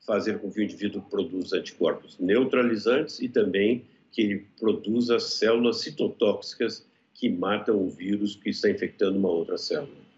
fazer 0.05 0.39
com 0.39 0.51
que 0.51 0.59
o 0.59 0.63
indivíduo 0.63 1.01
produza 1.01 1.57
anticorpos 1.57 2.17
neutralizantes 2.19 3.19
e 3.19 3.27
também 3.27 3.83
que 4.11 4.21
ele 4.21 4.45
produza 4.59 5.19
células 5.19 5.81
citotóxicas 5.81 6.85
que 7.13 7.29
matam 7.29 7.77
o 7.77 7.89
vírus 7.89 8.35
que 8.35 8.49
está 8.49 8.69
infectando 8.69 9.17
uma 9.17 9.29
outra 9.29 9.57
célula. 9.57 10.08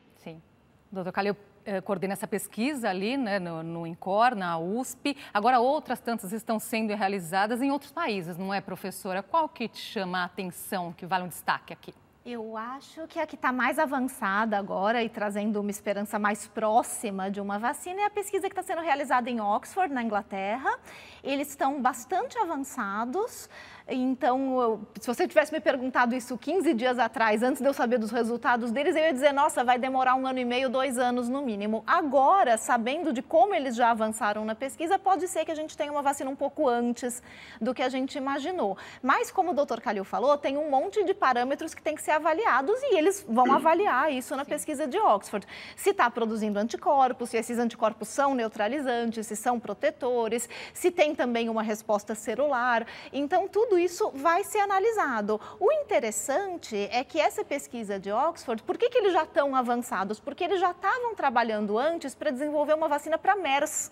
Doutor 0.91 1.13
Calil, 1.13 1.37
eh, 1.65 1.79
coordena 1.79 2.13
essa 2.13 2.27
pesquisa 2.27 2.89
ali 2.89 3.15
né, 3.15 3.39
no, 3.39 3.63
no 3.63 3.87
INCOR, 3.87 4.35
na 4.35 4.59
USP. 4.59 5.15
Agora, 5.33 5.59
outras 5.59 6.01
tantas 6.01 6.33
estão 6.33 6.59
sendo 6.59 6.93
realizadas 6.93 7.61
em 7.61 7.71
outros 7.71 7.93
países, 7.93 8.37
não 8.37 8.53
é, 8.53 8.59
professora? 8.59 9.23
Qual 9.23 9.47
que 9.47 9.69
te 9.69 9.79
chama 9.79 10.19
a 10.19 10.25
atenção, 10.25 10.91
que 10.91 11.05
vale 11.05 11.23
um 11.23 11.29
destaque 11.29 11.71
aqui? 11.71 11.93
Eu 12.23 12.55
acho 12.55 13.07
que 13.07 13.19
a 13.19 13.25
que 13.25 13.33
está 13.33 13.51
mais 13.51 13.79
avançada 13.79 14.55
agora 14.55 15.03
e 15.03 15.09
trazendo 15.09 15.59
uma 15.59 15.71
esperança 15.71 16.19
mais 16.19 16.47
próxima 16.47 17.31
de 17.31 17.41
uma 17.41 17.57
vacina 17.57 18.01
é 18.01 18.05
a 18.05 18.11
pesquisa 18.11 18.47
que 18.47 18.51
está 18.51 18.61
sendo 18.61 18.83
realizada 18.83 19.27
em 19.27 19.41
Oxford, 19.41 19.91
na 19.91 20.03
Inglaterra. 20.03 20.77
Eles 21.23 21.49
estão 21.49 21.81
bastante 21.81 22.37
avançados. 22.37 23.49
Então, 23.93 24.87
se 24.99 25.05
você 25.05 25.27
tivesse 25.27 25.51
me 25.51 25.59
perguntado 25.59 26.15
isso 26.15 26.37
15 26.37 26.73
dias 26.73 26.97
atrás, 26.97 27.43
antes 27.43 27.61
de 27.61 27.67
eu 27.67 27.73
saber 27.73 27.97
dos 27.97 28.09
resultados 28.09 28.71
deles, 28.71 28.95
eu 28.95 29.01
ia 29.01 29.11
dizer, 29.11 29.33
nossa, 29.33 29.65
vai 29.65 29.77
demorar 29.77 30.15
um 30.15 30.25
ano 30.25 30.39
e 30.39 30.45
meio, 30.45 30.69
dois 30.69 30.97
anos 30.97 31.27
no 31.27 31.41
mínimo. 31.41 31.83
Agora, 31.85 32.57
sabendo 32.57 33.11
de 33.11 33.21
como 33.21 33.53
eles 33.53 33.75
já 33.75 33.91
avançaram 33.91 34.45
na 34.45 34.55
pesquisa, 34.55 34.97
pode 34.97 35.27
ser 35.27 35.43
que 35.43 35.51
a 35.51 35.55
gente 35.55 35.75
tenha 35.75 35.91
uma 35.91 36.01
vacina 36.01 36.29
um 36.29 36.35
pouco 36.35 36.69
antes 36.69 37.21
do 37.59 37.73
que 37.73 37.83
a 37.83 37.89
gente 37.89 38.17
imaginou. 38.17 38.77
Mas, 39.03 39.29
como 39.29 39.51
o 39.51 39.53
doutor 39.53 39.81
Calil 39.81 40.05
falou, 40.05 40.37
tem 40.37 40.57
um 40.57 40.69
monte 40.69 41.03
de 41.03 41.13
parâmetros 41.13 41.73
que 41.73 41.81
tem 41.81 41.93
que 41.93 42.01
ser 42.01 42.11
avaliados 42.11 42.81
e 42.83 42.97
eles 42.97 43.25
vão 43.27 43.51
avaliar 43.53 44.11
isso 44.11 44.37
na 44.37 44.45
Sim. 44.45 44.51
pesquisa 44.51 44.87
de 44.87 44.97
Oxford. 44.97 45.45
Se 45.75 45.89
está 45.89 46.09
produzindo 46.09 46.57
anticorpos, 46.59 47.29
se 47.29 47.37
esses 47.37 47.59
anticorpos 47.59 48.07
são 48.07 48.33
neutralizantes, 48.33 49.27
se 49.27 49.35
são 49.35 49.59
protetores, 49.59 50.47
se 50.73 50.91
tem 50.91 51.13
também 51.13 51.49
uma 51.49 51.61
resposta 51.61 52.15
celular. 52.15 52.87
Então, 53.11 53.49
tudo 53.49 53.80
isso 53.83 54.11
vai 54.13 54.43
ser 54.43 54.59
analisado. 54.59 55.39
O 55.59 55.71
interessante 55.71 56.89
é 56.91 57.03
que 57.03 57.19
essa 57.19 57.43
pesquisa 57.43 57.99
de 57.99 58.11
Oxford, 58.11 58.63
por 58.63 58.77
que, 58.77 58.89
que 58.89 58.97
eles 58.97 59.13
já 59.13 59.23
estão 59.23 59.55
avançados? 59.55 60.19
Porque 60.19 60.43
eles 60.43 60.59
já 60.59 60.71
estavam 60.71 61.15
trabalhando 61.15 61.77
antes 61.77 62.15
para 62.15 62.31
desenvolver 62.31 62.73
uma 62.73 62.87
vacina 62.87 63.17
para 63.17 63.35
MERS 63.35 63.91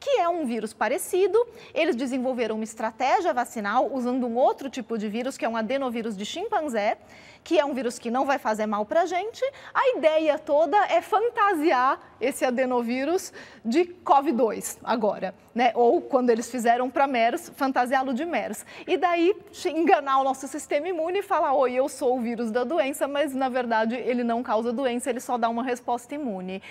que 0.00 0.20
é 0.20 0.28
um 0.28 0.46
vírus 0.46 0.72
parecido. 0.72 1.38
Eles 1.74 1.96
desenvolveram 1.96 2.54
uma 2.54 2.64
estratégia 2.64 3.32
vacinal 3.32 3.90
usando 3.92 4.26
um 4.26 4.36
outro 4.36 4.70
tipo 4.70 4.96
de 4.96 5.08
vírus, 5.08 5.36
que 5.36 5.44
é 5.44 5.48
um 5.48 5.56
adenovírus 5.56 6.16
de 6.16 6.24
chimpanzé, 6.24 6.98
que 7.42 7.58
é 7.58 7.64
um 7.64 7.74
vírus 7.74 7.98
que 7.98 8.10
não 8.10 8.24
vai 8.24 8.38
fazer 8.38 8.66
mal 8.66 8.84
para 8.84 9.02
a 9.02 9.06
gente. 9.06 9.42
A 9.72 9.96
ideia 9.96 10.38
toda 10.38 10.76
é 10.86 11.00
fantasiar 11.00 11.98
esse 12.20 12.44
adenovírus 12.44 13.32
de 13.64 13.84
COVID-2 14.04 14.78
agora, 14.84 15.34
né? 15.54 15.72
Ou 15.74 16.00
quando 16.00 16.30
eles 16.30 16.50
fizeram 16.50 16.90
para 16.90 17.06
MERS, 17.06 17.50
fantasiá-lo 17.56 18.12
de 18.12 18.24
MERS. 18.24 18.66
E 18.86 18.96
daí 18.96 19.34
enganar 19.66 20.20
o 20.20 20.24
nosso 20.24 20.46
sistema 20.46 20.88
imune 20.88 21.20
e 21.20 21.22
falar, 21.22 21.54
oi, 21.54 21.72
eu 21.74 21.88
sou 21.88 22.18
o 22.18 22.20
vírus 22.20 22.50
da 22.50 22.64
doença, 22.64 23.08
mas 23.08 23.34
na 23.34 23.48
verdade 23.48 23.94
ele 23.94 24.22
não 24.22 24.42
causa 24.42 24.72
doença, 24.72 25.10
ele 25.10 25.20
só 25.20 25.38
dá 25.38 25.48
uma 25.48 25.62
resposta 25.62 26.14
imune. 26.14 26.62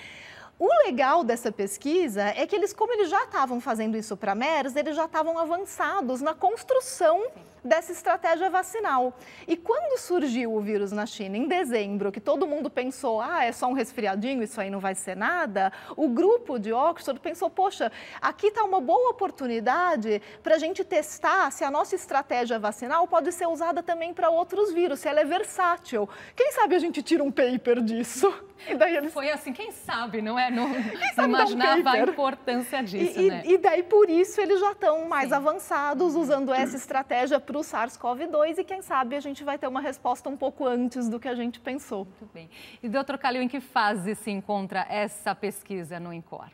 O 0.59 0.67
legal 0.85 1.23
dessa 1.23 1.51
pesquisa 1.51 2.23
é 2.23 2.47
que 2.47 2.55
eles, 2.55 2.73
como 2.73 2.91
eles 2.93 3.09
já 3.09 3.23
estavam 3.23 3.61
fazendo 3.61 3.95
isso 3.95 4.17
para 4.17 4.33
MERS, 4.33 4.75
eles 4.75 4.95
já 4.95 5.05
estavam 5.05 5.37
avançados 5.37 6.19
na 6.19 6.33
construção 6.33 7.23
Sim 7.25 7.41
dessa 7.67 7.91
estratégia 7.91 8.49
vacinal. 8.49 9.13
E 9.47 9.55
quando 9.55 9.97
surgiu 9.99 10.53
o 10.53 10.61
vírus 10.61 10.91
na 10.91 11.05
China, 11.05 11.37
em 11.37 11.47
dezembro, 11.47 12.11
que 12.11 12.19
todo 12.19 12.47
mundo 12.47 12.69
pensou, 12.69 13.21
ah, 13.21 13.43
é 13.43 13.51
só 13.51 13.67
um 13.67 13.73
resfriadinho, 13.73 14.41
isso 14.41 14.59
aí 14.59 14.69
não 14.69 14.79
vai 14.79 14.95
ser 14.95 15.15
nada, 15.15 15.71
o 15.95 16.07
grupo 16.07 16.57
de 16.57 16.71
Oxford 16.71 17.19
pensou, 17.19 17.49
poxa, 17.49 17.91
aqui 18.21 18.47
está 18.47 18.63
uma 18.63 18.79
boa 18.79 19.11
oportunidade 19.11 20.21
para 20.41 20.55
a 20.55 20.57
gente 20.57 20.83
testar 20.83 21.51
se 21.51 21.63
a 21.63 21.71
nossa 21.71 21.95
estratégia 21.95 22.57
vacinal 22.57 23.07
pode 23.07 23.31
ser 23.31 23.47
usada 23.47 23.83
também 23.83 24.13
para 24.13 24.29
outros 24.29 24.73
vírus, 24.73 24.99
se 24.99 25.07
ela 25.07 25.19
é 25.19 25.25
versátil. 25.25 26.07
Quem 26.35 26.51
sabe 26.51 26.75
a 26.75 26.79
gente 26.79 27.03
tira 27.03 27.23
um 27.23 27.31
paper 27.31 27.81
disso? 27.81 28.33
E 28.67 28.75
daí 28.75 28.95
eles... 28.95 29.13
Foi 29.13 29.29
assim, 29.29 29.53
quem 29.53 29.71
sabe, 29.71 30.21
não 30.21 30.37
é? 30.37 30.49
Não, 30.49 30.67
não 30.69 31.25
imaginava 31.25 31.89
um 31.89 31.93
a 31.93 31.99
importância 31.99 32.83
disso, 32.83 33.19
e, 33.19 33.29
né? 33.29 33.43
E 33.45 33.57
daí, 33.57 33.83
por 33.83 34.09
isso, 34.09 34.41
eles 34.41 34.59
já 34.59 34.71
estão 34.71 35.07
mais 35.07 35.29
Sim. 35.29 35.35
avançados, 35.35 36.15
usando 36.15 36.53
essa 36.53 36.75
estratégia 36.75 37.39
para 37.39 37.56
o 37.57 37.61
SARS-CoV-2 37.61 38.59
e 38.59 38.63
quem 38.63 38.81
sabe 38.81 39.15
a 39.15 39.19
gente 39.19 39.43
vai 39.43 39.57
ter 39.57 39.67
uma 39.67 39.81
resposta 39.81 40.29
um 40.29 40.37
pouco 40.37 40.65
antes 40.65 41.09
do 41.09 41.19
que 41.19 41.27
a 41.27 41.35
gente 41.35 41.59
pensou. 41.59 42.05
Muito 42.05 42.33
bem. 42.33 42.49
E, 42.81 42.87
doutor 42.87 43.17
Calil, 43.17 43.41
em 43.41 43.47
que 43.47 43.59
fase 43.59 44.15
se 44.15 44.31
encontra 44.31 44.85
essa 44.89 45.33
pesquisa 45.33 45.99
no 45.99 46.13
INCOR? 46.13 46.49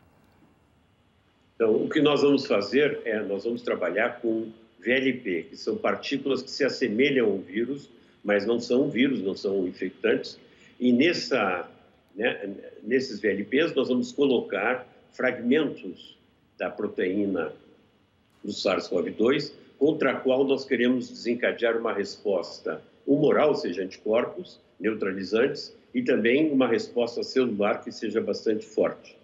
Então, 1.54 1.84
o 1.84 1.88
que 1.88 2.00
nós 2.00 2.22
vamos 2.22 2.46
fazer 2.46 3.00
é, 3.04 3.20
nós 3.22 3.44
vamos 3.44 3.62
trabalhar 3.62 4.20
com 4.20 4.50
VLP, 4.80 5.44
que 5.50 5.56
são 5.56 5.76
partículas 5.76 6.42
que 6.42 6.50
se 6.50 6.64
assemelham 6.64 7.26
ao 7.26 7.38
vírus, 7.38 7.88
mas 8.24 8.44
não 8.44 8.58
são 8.58 8.88
vírus, 8.88 9.22
não 9.22 9.36
são 9.36 9.66
infectantes. 9.66 10.38
E 10.80 10.92
nessa, 10.92 11.68
né, 12.14 12.54
nesses 12.82 13.20
VLPs 13.20 13.74
nós 13.74 13.88
vamos 13.88 14.10
colocar 14.10 14.86
fragmentos 15.12 16.18
da 16.58 16.70
proteína 16.70 17.52
do 18.42 18.50
SARS-CoV-2 18.50 19.63
contra 19.84 20.12
a 20.12 20.14
qual 20.14 20.44
nós 20.44 20.64
queremos 20.64 21.10
desencadear 21.10 21.76
uma 21.76 21.92
resposta 21.92 22.80
humoral, 23.06 23.50
ou 23.50 23.54
seja, 23.54 23.82
anticorpos 23.82 24.58
neutralizantes, 24.80 25.76
e 25.92 26.00
também 26.00 26.50
uma 26.50 26.66
resposta 26.66 27.22
celular 27.22 27.84
que 27.84 27.92
seja 27.92 28.18
bastante 28.18 28.64
forte. 28.64 29.14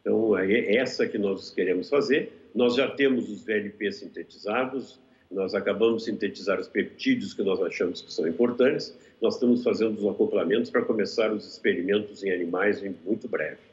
Então, 0.00 0.36
é 0.36 0.74
essa 0.74 1.06
que 1.06 1.16
nós 1.16 1.50
queremos 1.50 1.88
fazer. 1.88 2.32
Nós 2.52 2.74
já 2.74 2.90
temos 2.90 3.30
os 3.30 3.44
VLP 3.44 3.92
sintetizados, 3.92 4.98
nós 5.30 5.54
acabamos 5.54 6.02
de 6.02 6.10
sintetizar 6.10 6.58
os 6.58 6.66
peptídeos 6.66 7.32
que 7.32 7.44
nós 7.44 7.62
achamos 7.62 8.02
que 8.02 8.12
são 8.12 8.26
importantes, 8.26 8.92
nós 9.22 9.34
estamos 9.34 9.62
fazendo 9.62 9.96
os 9.96 10.04
acoplamentos 10.04 10.70
para 10.70 10.82
começar 10.82 11.32
os 11.32 11.46
experimentos 11.46 12.24
em 12.24 12.32
animais 12.32 12.82
em 12.82 12.96
muito 13.06 13.28
breve. 13.28 13.69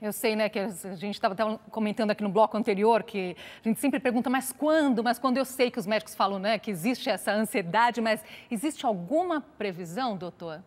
Eu 0.00 0.12
sei, 0.12 0.36
né, 0.36 0.48
que 0.48 0.60
a 0.60 0.68
gente 0.94 1.14
estava 1.14 1.58
comentando 1.72 2.12
aqui 2.12 2.22
no 2.22 2.28
bloco 2.28 2.56
anterior 2.56 3.02
que 3.02 3.34
a 3.64 3.68
gente 3.68 3.80
sempre 3.80 3.98
pergunta, 3.98 4.30
mas 4.30 4.52
quando? 4.52 5.02
Mas 5.02 5.18
quando 5.18 5.38
eu 5.38 5.44
sei 5.44 5.72
que 5.72 5.78
os 5.78 5.88
médicos 5.88 6.14
falam, 6.14 6.38
né, 6.38 6.56
que 6.56 6.70
existe 6.70 7.10
essa 7.10 7.32
ansiedade, 7.32 8.00
mas 8.00 8.22
existe 8.48 8.86
alguma 8.86 9.40
previsão, 9.40 10.16
doutor? 10.16 10.62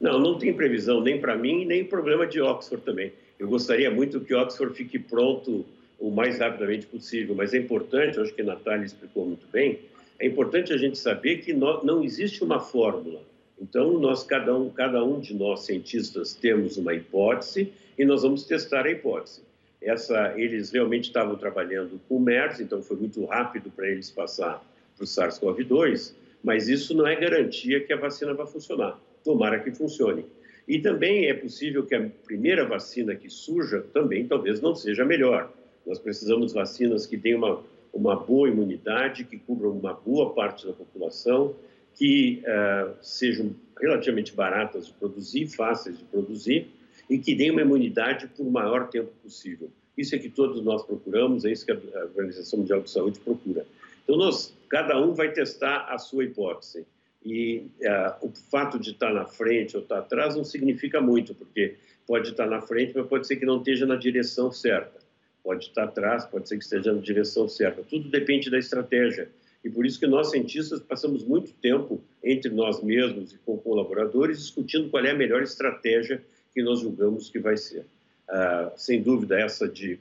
Não, 0.00 0.20
não 0.20 0.38
tem 0.38 0.54
previsão 0.54 1.00
nem 1.00 1.20
para 1.20 1.36
mim, 1.36 1.64
nem 1.64 1.84
problema 1.84 2.24
de 2.24 2.40
Oxford 2.40 2.84
também. 2.84 3.12
Eu 3.36 3.48
gostaria 3.48 3.90
muito 3.90 4.20
que 4.20 4.32
Oxford 4.32 4.76
fique 4.76 5.00
pronto 5.00 5.66
o 5.98 6.08
mais 6.08 6.38
rapidamente 6.38 6.86
possível, 6.86 7.34
mas 7.34 7.52
é 7.52 7.58
importante, 7.58 8.20
acho 8.20 8.32
que 8.32 8.42
a 8.42 8.44
Natália 8.44 8.84
explicou 8.84 9.26
muito 9.26 9.46
bem, 9.48 9.80
é 10.20 10.26
importante 10.26 10.72
a 10.72 10.76
gente 10.76 10.98
saber 10.98 11.38
que 11.38 11.52
não 11.52 12.04
existe 12.04 12.44
uma 12.44 12.60
fórmula 12.60 13.20
então, 13.60 13.98
nós, 13.98 14.24
cada 14.24 14.56
um, 14.56 14.68
cada 14.70 15.04
um 15.04 15.20
de 15.20 15.34
nós, 15.34 15.60
cientistas, 15.60 16.34
temos 16.34 16.76
uma 16.76 16.94
hipótese 16.94 17.72
e 17.96 18.04
nós 18.04 18.22
vamos 18.22 18.44
testar 18.44 18.86
a 18.86 18.90
hipótese. 18.90 19.42
Essa, 19.80 20.34
eles 20.36 20.70
realmente 20.70 21.04
estavam 21.04 21.36
trabalhando 21.36 22.00
com 22.08 22.18
MERS, 22.18 22.60
então 22.60 22.82
foi 22.82 22.96
muito 22.96 23.24
rápido 23.24 23.70
para 23.70 23.88
eles 23.88 24.10
passar 24.10 24.64
para 24.96 25.04
o 25.04 25.06
SARS-CoV-2, 25.06 26.14
mas 26.42 26.68
isso 26.68 26.94
não 26.94 27.06
é 27.06 27.16
garantia 27.16 27.80
que 27.80 27.92
a 27.92 27.96
vacina 27.96 28.34
vai 28.34 28.46
funcionar. 28.46 28.98
Tomara 29.24 29.60
que 29.60 29.70
funcione. 29.70 30.24
E 30.66 30.78
também 30.78 31.26
é 31.28 31.34
possível 31.34 31.84
que 31.84 31.94
a 31.94 32.08
primeira 32.24 32.64
vacina 32.64 33.14
que 33.14 33.28
surja 33.28 33.80
também 33.92 34.26
talvez 34.26 34.60
não 34.60 34.74
seja 34.74 35.04
melhor. 35.04 35.52
Nós 35.86 35.98
precisamos 35.98 36.48
de 36.48 36.54
vacinas 36.54 37.06
que 37.06 37.18
tenham 37.18 37.38
uma, 37.38 37.62
uma 37.92 38.16
boa 38.16 38.48
imunidade, 38.48 39.24
que 39.24 39.38
cubram 39.38 39.70
uma 39.70 39.92
boa 39.92 40.32
parte 40.32 40.66
da 40.66 40.72
população 40.72 41.54
que 41.94 42.42
uh, 42.46 42.94
sejam 43.02 43.54
relativamente 43.80 44.32
baratas 44.34 44.86
de 44.86 44.92
produzir, 44.92 45.46
fáceis 45.46 45.98
de 45.98 46.04
produzir 46.04 46.68
e 47.10 47.18
que 47.18 47.34
deem 47.34 47.50
uma 47.50 47.62
imunidade 47.62 48.26
por 48.28 48.48
maior 48.50 48.88
tempo 48.88 49.10
possível. 49.22 49.70
Isso 49.96 50.14
é 50.14 50.18
que 50.18 50.28
todos 50.28 50.62
nós 50.62 50.82
procuramos, 50.84 51.44
é 51.44 51.52
isso 51.52 51.66
que 51.66 51.72
a 51.72 52.04
Organização 52.04 52.60
Mundial 52.60 52.80
de 52.80 52.90
Saúde 52.90 53.20
procura. 53.20 53.66
Então, 54.02 54.16
nós, 54.16 54.56
cada 54.68 54.98
um 55.00 55.12
vai 55.12 55.32
testar 55.32 55.86
a 55.88 55.98
sua 55.98 56.24
hipótese. 56.24 56.86
E 57.24 57.66
uh, 57.82 58.26
o 58.26 58.32
fato 58.50 58.78
de 58.78 58.90
estar 58.90 59.12
na 59.12 59.24
frente 59.24 59.76
ou 59.76 59.82
estar 59.82 59.98
atrás 59.98 60.34
não 60.34 60.44
significa 60.44 61.00
muito, 61.00 61.34
porque 61.34 61.76
pode 62.06 62.30
estar 62.30 62.46
na 62.46 62.60
frente, 62.60 62.92
mas 62.96 63.06
pode 63.06 63.26
ser 63.26 63.36
que 63.36 63.46
não 63.46 63.58
esteja 63.58 63.86
na 63.86 63.96
direção 63.96 64.50
certa. 64.50 65.00
Pode 65.44 65.66
estar 65.66 65.84
atrás, 65.84 66.24
pode 66.24 66.48
ser 66.48 66.56
que 66.56 66.64
esteja 66.64 66.92
na 66.92 67.00
direção 67.00 67.48
certa. 67.48 67.82
Tudo 67.82 68.08
depende 68.08 68.50
da 68.50 68.58
estratégia 68.58 69.28
e 69.64 69.70
por 69.70 69.86
isso 69.86 69.98
que 69.98 70.06
nós, 70.06 70.30
cientistas, 70.30 70.80
passamos 70.80 71.24
muito 71.24 71.52
tempo 71.54 72.00
entre 72.22 72.50
nós 72.50 72.82
mesmos 72.82 73.32
e 73.32 73.38
com 73.38 73.56
colaboradores 73.56 74.38
discutindo 74.38 74.90
qual 74.90 75.04
é 75.04 75.10
a 75.10 75.14
melhor 75.14 75.42
estratégia 75.42 76.22
que 76.52 76.62
nós 76.62 76.80
julgamos 76.80 77.30
que 77.30 77.38
vai 77.38 77.56
ser. 77.56 77.86
Ah, 78.28 78.72
sem 78.76 79.02
dúvida, 79.02 79.38
essa 79.38 79.68
de, 79.68 79.98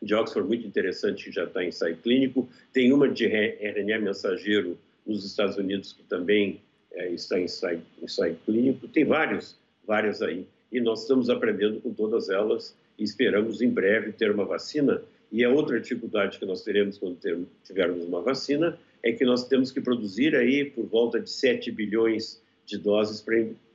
de 0.00 0.14
Oxford, 0.14 0.48
muito 0.48 0.66
interessante, 0.66 1.24
que 1.24 1.32
já 1.32 1.44
está 1.44 1.62
em 1.62 1.68
ensaio 1.68 1.96
clínico. 1.96 2.48
Tem 2.72 2.92
uma 2.92 3.08
de 3.08 3.26
RNA 3.26 3.98
mensageiro 3.98 4.78
nos 5.06 5.24
Estados 5.24 5.56
Unidos, 5.56 5.92
que 5.92 6.02
também 6.04 6.60
é, 6.92 7.10
está 7.10 7.38
em 7.38 7.44
ensaio, 7.44 7.82
ensaio 8.02 8.36
clínico. 8.46 8.88
Tem 8.88 9.04
vários, 9.04 9.56
várias 9.86 10.22
aí. 10.22 10.46
E 10.72 10.80
nós 10.80 11.02
estamos 11.02 11.28
aprendendo 11.28 11.80
com 11.80 11.92
todas 11.92 12.30
elas 12.30 12.74
e 12.98 13.04
esperamos 13.04 13.60
em 13.60 13.68
breve 13.68 14.12
ter 14.12 14.30
uma 14.30 14.44
vacina 14.44 15.02
e 15.30 15.44
a 15.44 15.50
outra 15.50 15.80
dificuldade 15.80 16.38
que 16.38 16.46
nós 16.46 16.62
teremos 16.62 16.98
quando 16.98 17.18
tivermos 17.64 18.04
uma 18.04 18.20
vacina 18.20 18.78
é 19.02 19.12
que 19.12 19.24
nós 19.24 19.46
temos 19.46 19.70
que 19.70 19.80
produzir 19.80 20.34
aí 20.34 20.64
por 20.64 20.86
volta 20.86 21.20
de 21.20 21.30
7 21.30 21.70
bilhões 21.70 22.42
de 22.66 22.76
doses 22.76 23.24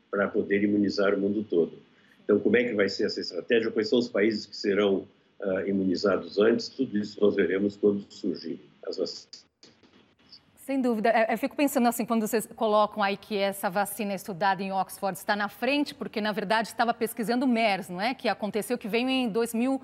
para 0.10 0.28
poder 0.28 0.64
imunizar 0.64 1.14
o 1.14 1.20
mundo 1.20 1.46
todo. 1.50 1.74
Então, 2.24 2.40
como 2.40 2.58
é 2.58 2.64
que 2.64 2.74
vai 2.74 2.90
ser 2.90 3.06
essa 3.06 3.22
estratégia? 3.22 3.72
Quais 3.72 3.88
são 3.88 4.00
os 4.00 4.08
países 4.08 4.46
que 4.46 4.56
serão 4.56 5.08
uh, 5.40 5.68
imunizados 5.68 6.40
antes? 6.40 6.68
Tudo 6.70 6.98
isso 6.98 7.20
nós 7.22 7.36
veremos 7.36 7.78
quando 7.78 8.06
surgir 8.10 8.60
as 8.86 8.98
vacinas. 8.98 9.46
Sem 10.66 10.82
dúvida. 10.82 11.10
É, 11.10 11.32
eu 11.32 11.38
fico 11.38 11.56
pensando 11.56 11.88
assim, 11.88 12.06
quando 12.06 12.28
vocês 12.28 12.48
colocam 12.56 13.04
aí 13.04 13.16
que 13.16 13.38
essa 13.38 13.70
vacina 13.70 14.16
estudada 14.16 14.64
em 14.64 14.72
Oxford 14.72 15.16
está 15.16 15.36
na 15.36 15.48
frente, 15.48 15.94
porque 15.94 16.20
na 16.20 16.32
verdade 16.32 16.70
estava 16.70 16.92
pesquisando 16.92 17.46
MERS, 17.46 17.90
não 17.90 18.02
é? 18.02 18.16
Que 18.16 18.28
aconteceu, 18.28 18.76
que 18.76 18.88
veio 18.88 19.08
em 19.08 19.30
2000 19.30 19.80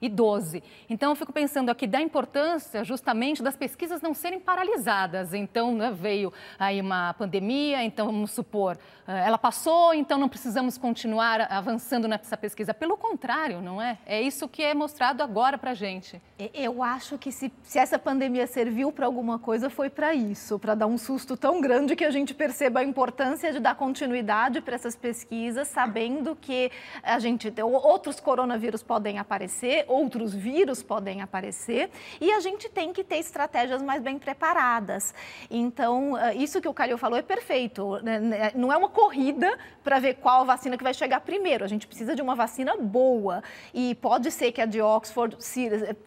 e 0.00 0.08
12. 0.08 0.62
Então, 0.88 1.10
eu 1.10 1.16
fico 1.16 1.32
pensando 1.32 1.70
aqui 1.70 1.86
da 1.86 2.00
importância 2.00 2.84
justamente 2.84 3.42
das 3.42 3.56
pesquisas 3.56 4.00
não 4.00 4.14
serem 4.14 4.38
paralisadas. 4.38 5.34
Então, 5.34 5.74
né, 5.74 5.90
veio 5.90 6.32
aí 6.58 6.80
uma 6.80 7.14
pandemia, 7.14 7.82
então 7.82 8.06
vamos 8.06 8.30
supor, 8.30 8.78
eh, 9.06 9.26
ela 9.26 9.38
passou, 9.38 9.94
então 9.94 10.18
não 10.18 10.28
precisamos 10.28 10.76
continuar 10.76 11.40
avançando 11.50 12.06
nessa 12.06 12.36
pesquisa. 12.36 12.74
Pelo 12.74 12.96
contrário, 12.96 13.60
não 13.60 13.80
é? 13.80 13.98
É 14.06 14.20
isso 14.20 14.48
que 14.48 14.62
é 14.62 14.74
mostrado 14.74 15.22
agora 15.22 15.56
para 15.56 15.70
a 15.72 15.74
gente. 15.74 16.20
Eu 16.52 16.82
acho 16.82 17.16
que 17.16 17.32
se, 17.32 17.52
se 17.62 17.78
essa 17.78 17.98
pandemia 17.98 18.46
serviu 18.46 18.92
para 18.92 19.06
alguma 19.06 19.38
coisa, 19.38 19.70
foi 19.70 19.88
para 19.88 20.14
isso, 20.14 20.58
para 20.58 20.74
dar 20.74 20.86
um 20.86 20.98
susto 20.98 21.36
tão 21.36 21.60
grande 21.60 21.96
que 21.96 22.04
a 22.04 22.10
gente 22.10 22.34
perceba 22.34 22.80
a 22.80 22.84
importância 22.84 23.52
de 23.52 23.60
dar 23.60 23.74
continuidade 23.74 24.60
para 24.60 24.74
essas 24.74 24.96
pesquisas, 24.96 25.68
sabendo 25.68 26.36
que 26.36 26.70
a 27.02 27.18
gente 27.18 27.52
outros 27.62 28.20
coronavírus 28.20 28.82
podem 28.82 29.18
aparecer, 29.18 29.83
outros 29.88 30.34
vírus 30.34 30.82
podem 30.82 31.22
aparecer 31.22 31.90
e 32.20 32.30
a 32.32 32.40
gente 32.40 32.68
tem 32.68 32.92
que 32.92 33.02
ter 33.02 33.16
estratégias 33.16 33.82
mais 33.82 34.02
bem 34.02 34.18
preparadas. 34.18 35.14
Então, 35.50 36.16
eh, 36.18 36.36
isso 36.36 36.60
que 36.60 36.68
o 36.68 36.74
Calil 36.74 36.98
falou 36.98 37.18
é 37.18 37.22
perfeito. 37.22 37.98
Né, 38.02 38.18
né, 38.18 38.52
não 38.54 38.72
é 38.72 38.76
uma 38.76 38.88
corrida 38.88 39.58
para 39.82 39.98
ver 39.98 40.14
qual 40.14 40.44
vacina 40.44 40.76
que 40.76 40.84
vai 40.84 40.94
chegar 40.94 41.20
primeiro. 41.20 41.64
A 41.64 41.68
gente 41.68 41.86
precisa 41.86 42.14
de 42.14 42.22
uma 42.22 42.34
vacina 42.34 42.76
boa 42.76 43.42
e 43.72 43.94
pode 43.96 44.30
ser 44.30 44.52
que 44.52 44.60
a 44.60 44.66
de 44.66 44.80
Oxford 44.80 45.36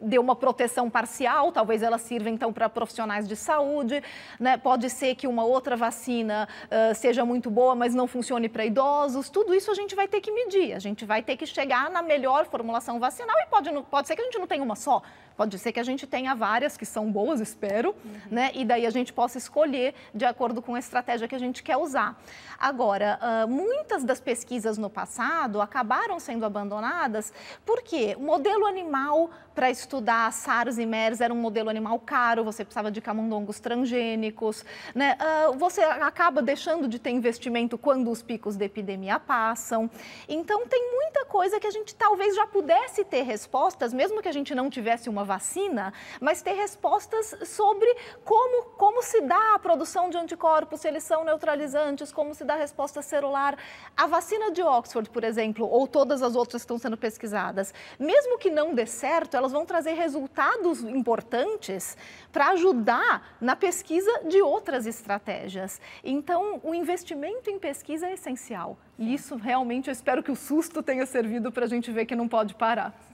dê 0.02 0.20
uma 0.20 0.36
proteção 0.36 0.90
parcial, 0.90 1.52
talvez 1.52 1.84
ela 1.84 1.98
sirva 1.98 2.30
então 2.30 2.52
para 2.52 2.70
profissionais 2.70 3.28
de 3.28 3.36
saúde, 3.36 4.04
né? 4.40 4.58
pode 4.58 4.90
ser 4.90 5.16
que 5.16 5.28
uma 5.28 5.44
outra 5.44 5.76
vacina 5.76 6.48
uh, 6.66 6.96
seja 6.96 7.24
muito 7.26 7.50
boa, 7.50 7.76
mas 7.76 7.94
não 7.94 8.08
funcione 8.08 8.50
para 8.50 8.66
idosos. 8.66 9.30
Tudo 9.30 9.54
isso 9.54 9.72
a 9.72 9.74
gente 9.74 9.96
vai 9.96 10.08
ter 10.08 10.22
que 10.22 10.32
medir, 10.32 10.74
a 10.74 10.80
gente 10.80 11.06
vai 11.06 11.22
ter 11.22 11.38
que 11.38 11.46
chegar 11.46 11.90
na 11.90 12.02
melhor 12.02 12.46
formulação 12.46 13.00
vacinal 13.00 13.36
e 13.40 13.46
pode 13.48 13.67
pode 13.84 14.08
ser 14.08 14.16
que 14.16 14.22
a 14.22 14.26
gente 14.26 14.38
não 14.38 14.48
tenha 14.48 14.64
uma 14.64 14.76
só, 14.76 15.02
pode 15.38 15.58
ser 15.60 15.72
que 15.72 15.80
a 15.80 15.84
gente 15.84 16.08
tenha 16.08 16.34
várias 16.34 16.76
que 16.76 16.86
são 16.86 17.12
boas, 17.12 17.40
espero, 17.40 17.96
uhum. 18.04 18.20
né? 18.32 18.52
E 18.56 18.66
daí 18.66 18.86
a 18.86 18.90
gente 18.90 19.14
possa 19.14 19.38
escolher 19.38 19.94
de 20.14 20.26
acordo 20.26 20.62
com 20.62 20.74
a 20.74 20.80
estratégia 20.80 21.28
que 21.28 21.36
a 21.36 21.40
gente 21.40 21.62
quer 21.62 21.78
usar. 21.78 22.20
Agora, 22.60 23.20
uh, 23.22 23.48
muitas 23.48 24.04
das 24.04 24.20
pesquisas 24.20 24.78
no 24.80 24.90
passado 24.90 25.62
acabaram 25.62 26.20
sendo 26.20 26.44
abandonadas 26.44 27.32
porque 27.64 28.16
o 28.18 28.24
modelo 28.24 28.66
animal 28.66 29.30
para 29.54 29.72
estudar 29.72 30.32
SARS 30.32 30.78
e 30.78 30.86
MERS 30.86 31.20
era 31.20 31.34
um 31.34 31.38
modelo 31.38 31.68
animal 31.68 32.00
caro, 32.00 32.44
você 32.44 32.64
precisava 32.64 32.92
de 32.92 33.02
camundongos 33.02 33.60
transgênicos, 33.60 34.64
né? 34.94 35.18
Uh, 35.50 35.58
você 35.58 35.82
acaba 35.82 36.44
deixando 36.44 36.88
de 36.88 37.00
ter 37.00 37.10
investimento 37.10 37.76
quando 37.76 38.12
os 38.12 38.22
picos 38.22 38.56
da 38.56 38.66
epidemia 38.66 39.20
passam. 39.20 39.90
Então, 40.30 40.68
tem 40.68 40.92
muita 40.94 41.26
coisa 41.26 41.60
que 41.60 41.66
a 41.66 41.72
gente 41.72 41.96
talvez 41.96 42.36
já 42.36 42.46
pudesse 42.46 43.04
ter 43.04 43.24
respostas, 43.24 43.92
mesmo 43.92 44.22
que 44.22 44.28
a 44.28 44.32
gente 44.32 44.54
não 44.54 44.70
tivesse 44.70 45.10
uma 45.10 45.24
vacina, 45.28 45.94
mas 46.20 46.42
ter 46.42 46.54
respostas 46.54 47.36
sobre 47.46 47.88
como, 48.24 48.70
como 48.78 49.04
se 49.04 49.22
dá 49.22 49.54
a 49.54 49.60
produção 49.60 50.10
de 50.10 50.18
anticorpos, 50.18 50.82
se 50.82 50.88
eles 50.88 51.04
são 51.04 51.24
neutralizantes, 51.24 52.12
como 52.12 52.34
se 52.34 52.44
dá 52.44 52.56
a 52.56 52.58
resposta 52.58 53.02
celular. 53.04 53.56
A 53.96 54.08
vacina 54.08 54.52
de 54.52 54.64
Oxford, 54.64 55.10
por 55.12 55.24
exemplo, 55.24 55.68
ou 55.70 55.86
todas 55.88 56.24
as 56.24 56.36
outras 56.36 56.64
que 56.64 56.66
estão 56.66 56.80
sendo 56.80 56.98
pesquisadas, 56.98 57.74
mesmo 58.00 58.40
que 58.40 58.50
não 58.50 58.74
dê 58.74 58.88
certo, 58.88 59.38
elas 59.38 59.52
vão 59.52 59.66
trazer 59.66 59.94
resultados 59.94 60.82
importantes 60.84 61.96
para 62.32 62.48
ajudar 62.50 63.38
na 63.40 63.56
pesquisa 63.56 64.22
de 64.26 64.42
outras 64.42 64.88
estratégias. 64.88 65.80
Então, 66.04 66.60
o 66.64 66.74
investimento 66.74 67.50
em 67.50 67.60
pesquisa 67.60 68.08
é 68.08 68.14
essencial. 68.14 68.78
E 68.98 69.14
isso 69.14 69.36
realmente 69.36 69.90
eu 69.90 69.92
espero 69.92 70.24
que 70.24 70.32
o 70.32 70.36
susto 70.36 70.82
tenha 70.82 71.06
servido 71.06 71.52
para 71.52 71.66
a 71.66 71.68
gente 71.68 71.92
ver 71.92 72.06
que 72.06 72.16
não 72.16 72.28
pode 72.28 72.56
parar. 72.56 73.07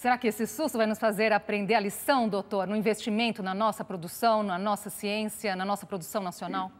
Será 0.00 0.16
que 0.16 0.28
esse 0.28 0.46
susto 0.46 0.78
vai 0.78 0.86
nos 0.86 0.98
fazer 0.98 1.30
aprender 1.30 1.74
a 1.74 1.80
lição, 1.80 2.26
doutor, 2.26 2.66
no 2.66 2.74
investimento 2.74 3.42
na 3.42 3.54
nossa 3.54 3.84
produção, 3.84 4.42
na 4.42 4.58
nossa 4.58 4.88
ciência, 4.88 5.54
na 5.54 5.62
nossa 5.62 5.84
produção 5.84 6.22
nacional? 6.22 6.72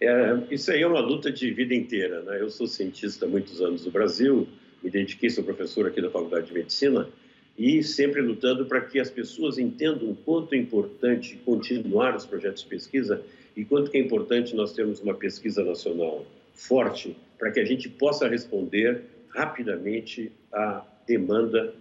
É, 0.00 0.44
isso 0.50 0.70
aí 0.72 0.80
é 0.80 0.86
uma 0.86 1.00
luta 1.00 1.30
de 1.30 1.50
vida 1.50 1.74
inteira. 1.74 2.22
Né? 2.22 2.40
Eu 2.40 2.48
sou 2.48 2.66
cientista 2.66 3.26
há 3.26 3.28
muitos 3.28 3.60
anos 3.60 3.84
no 3.84 3.90
Brasil, 3.90 4.48
me 4.82 4.88
dediquei, 4.88 5.28
sou 5.28 5.44
professor 5.44 5.86
aqui 5.86 6.00
da 6.00 6.10
Faculdade 6.10 6.46
de 6.46 6.54
Medicina, 6.54 7.06
e 7.58 7.82
sempre 7.82 8.22
lutando 8.22 8.64
para 8.64 8.80
que 8.80 8.98
as 8.98 9.10
pessoas 9.10 9.58
entendam 9.58 10.12
o 10.12 10.16
quanto 10.16 10.54
é 10.54 10.56
importante 10.56 11.36
continuar 11.44 12.16
os 12.16 12.24
projetos 12.24 12.62
de 12.62 12.68
pesquisa 12.70 13.22
e 13.54 13.62
quanto 13.62 13.94
é 13.94 13.98
importante 13.98 14.56
nós 14.56 14.72
termos 14.72 15.00
uma 15.00 15.12
pesquisa 15.12 15.62
nacional 15.62 16.24
forte 16.54 17.14
para 17.38 17.50
que 17.50 17.60
a 17.60 17.64
gente 17.66 17.90
possa 17.90 18.26
responder 18.26 19.02
rapidamente 19.34 20.32
a 20.50 20.82
demanda 21.08 21.74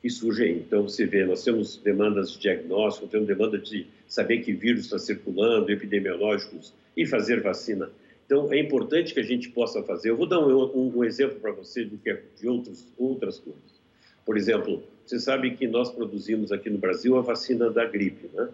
que 0.00 0.08
surge 0.08 0.42
aí. 0.42 0.58
Então, 0.58 0.82
você 0.82 1.04
vê, 1.04 1.24
nós 1.24 1.44
temos 1.44 1.76
demandas 1.76 2.32
de 2.32 2.38
diagnóstico, 2.38 3.06
temos 3.06 3.26
demanda 3.26 3.58
de 3.58 3.86
saber 4.08 4.38
que 4.38 4.52
vírus 4.52 4.86
está 4.86 4.98
circulando, 4.98 5.70
epidemiológicos, 5.70 6.72
e 6.96 7.06
fazer 7.06 7.42
vacina. 7.42 7.90
Então, 8.24 8.52
é 8.52 8.58
importante 8.58 9.12
que 9.12 9.20
a 9.20 9.24
gente 9.24 9.50
possa 9.50 9.82
fazer. 9.82 10.10
Eu 10.10 10.16
vou 10.16 10.26
dar 10.26 10.40
um, 10.40 10.64
um, 10.74 10.98
um 10.98 11.04
exemplo 11.04 11.38
para 11.38 11.52
você 11.52 11.84
do 11.84 11.98
que 11.98 12.10
é 12.10 12.22
de 12.40 12.48
outros, 12.48 12.86
outras 12.98 13.38
coisas. 13.38 13.80
Por 14.24 14.36
exemplo, 14.36 14.82
você 15.04 15.18
sabe 15.18 15.50
que 15.56 15.66
nós 15.66 15.90
produzimos 15.90 16.52
aqui 16.52 16.70
no 16.70 16.78
Brasil 16.78 17.16
a 17.16 17.20
vacina 17.20 17.68
da 17.70 17.84
gripe, 17.84 18.30
né? 18.32 18.48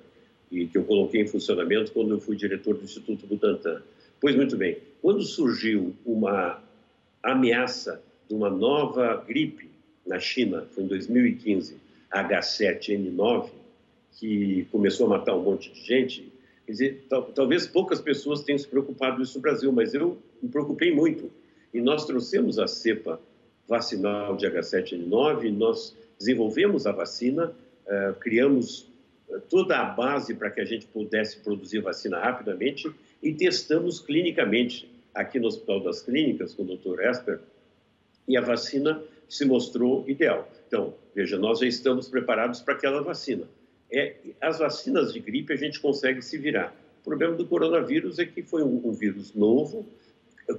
E 0.50 0.66
que 0.66 0.78
eu 0.78 0.84
coloquei 0.84 1.20
em 1.20 1.26
funcionamento 1.26 1.92
quando 1.92 2.12
eu 2.12 2.20
fui 2.20 2.36
diretor 2.36 2.74
do 2.74 2.84
Instituto 2.84 3.26
Butantan. 3.26 3.82
Pois 4.20 4.34
muito 4.34 4.56
bem, 4.56 4.78
quando 5.02 5.22
surgiu 5.22 5.94
uma 6.04 6.62
ameaça 7.22 8.00
de 8.28 8.34
uma 8.34 8.48
nova 8.48 9.22
gripe 9.26 9.68
na 10.06 10.18
China, 10.18 10.66
foi 10.70 10.84
em 10.84 10.86
2015, 10.86 11.76
H7N9, 12.12 13.50
que 14.12 14.66
começou 14.70 15.06
a 15.06 15.10
matar 15.10 15.34
um 15.34 15.42
monte 15.42 15.72
de 15.72 15.80
gente. 15.84 16.32
Quer 16.64 16.72
dizer, 16.72 17.06
tal, 17.08 17.24
talvez 17.24 17.66
poucas 17.66 18.00
pessoas 18.00 18.42
tenham 18.42 18.58
se 18.58 18.66
preocupado 18.66 19.22
isso 19.22 19.36
no 19.38 19.42
Brasil, 19.42 19.72
mas 19.72 19.94
eu 19.94 20.18
me 20.42 20.48
preocupei 20.48 20.94
muito. 20.94 21.30
E 21.72 21.80
nós 21.80 22.06
trouxemos 22.06 22.58
a 22.58 22.66
cepa 22.66 23.20
vacinal 23.68 24.36
de 24.36 24.46
H7N9, 24.46 25.50
nós 25.50 25.94
desenvolvemos 26.18 26.86
a 26.86 26.92
vacina, 26.92 27.52
uh, 27.86 28.14
criamos 28.20 28.88
eh, 29.28 29.38
toda 29.50 29.76
a 29.78 29.84
base 29.84 30.34
para 30.34 30.50
que 30.50 30.60
a 30.60 30.64
gente 30.64 30.86
pudesse 30.86 31.38
produzir 31.38 31.80
vacina 31.80 32.18
rapidamente 32.18 32.90
e 33.22 33.34
testamos 33.34 34.00
clinicamente 34.00 34.88
aqui 35.12 35.38
no 35.38 35.48
Hospital 35.48 35.80
das 35.80 36.00
Clínicas 36.00 36.54
com 36.54 36.62
o 36.62 36.76
Dr. 36.76 37.00
Esper 37.00 37.40
e 38.28 38.36
a 38.36 38.40
vacina 38.40 39.02
se 39.28 39.44
mostrou 39.44 40.04
ideal. 40.08 40.48
Então, 40.66 40.94
veja, 41.14 41.38
nós 41.38 41.60
já 41.60 41.66
estamos 41.66 42.08
preparados 42.08 42.60
para 42.60 42.74
aquela 42.74 43.02
vacina. 43.02 43.44
É, 43.90 44.16
as 44.40 44.58
vacinas 44.58 45.12
de 45.12 45.20
gripe 45.20 45.52
a 45.52 45.56
gente 45.56 45.80
consegue 45.80 46.22
se 46.22 46.36
virar. 46.38 46.74
O 47.00 47.04
problema 47.04 47.34
do 47.34 47.46
coronavírus 47.46 48.18
é 48.18 48.26
que 48.26 48.42
foi 48.42 48.62
um, 48.62 48.80
um 48.84 48.92
vírus 48.92 49.34
novo, 49.34 49.86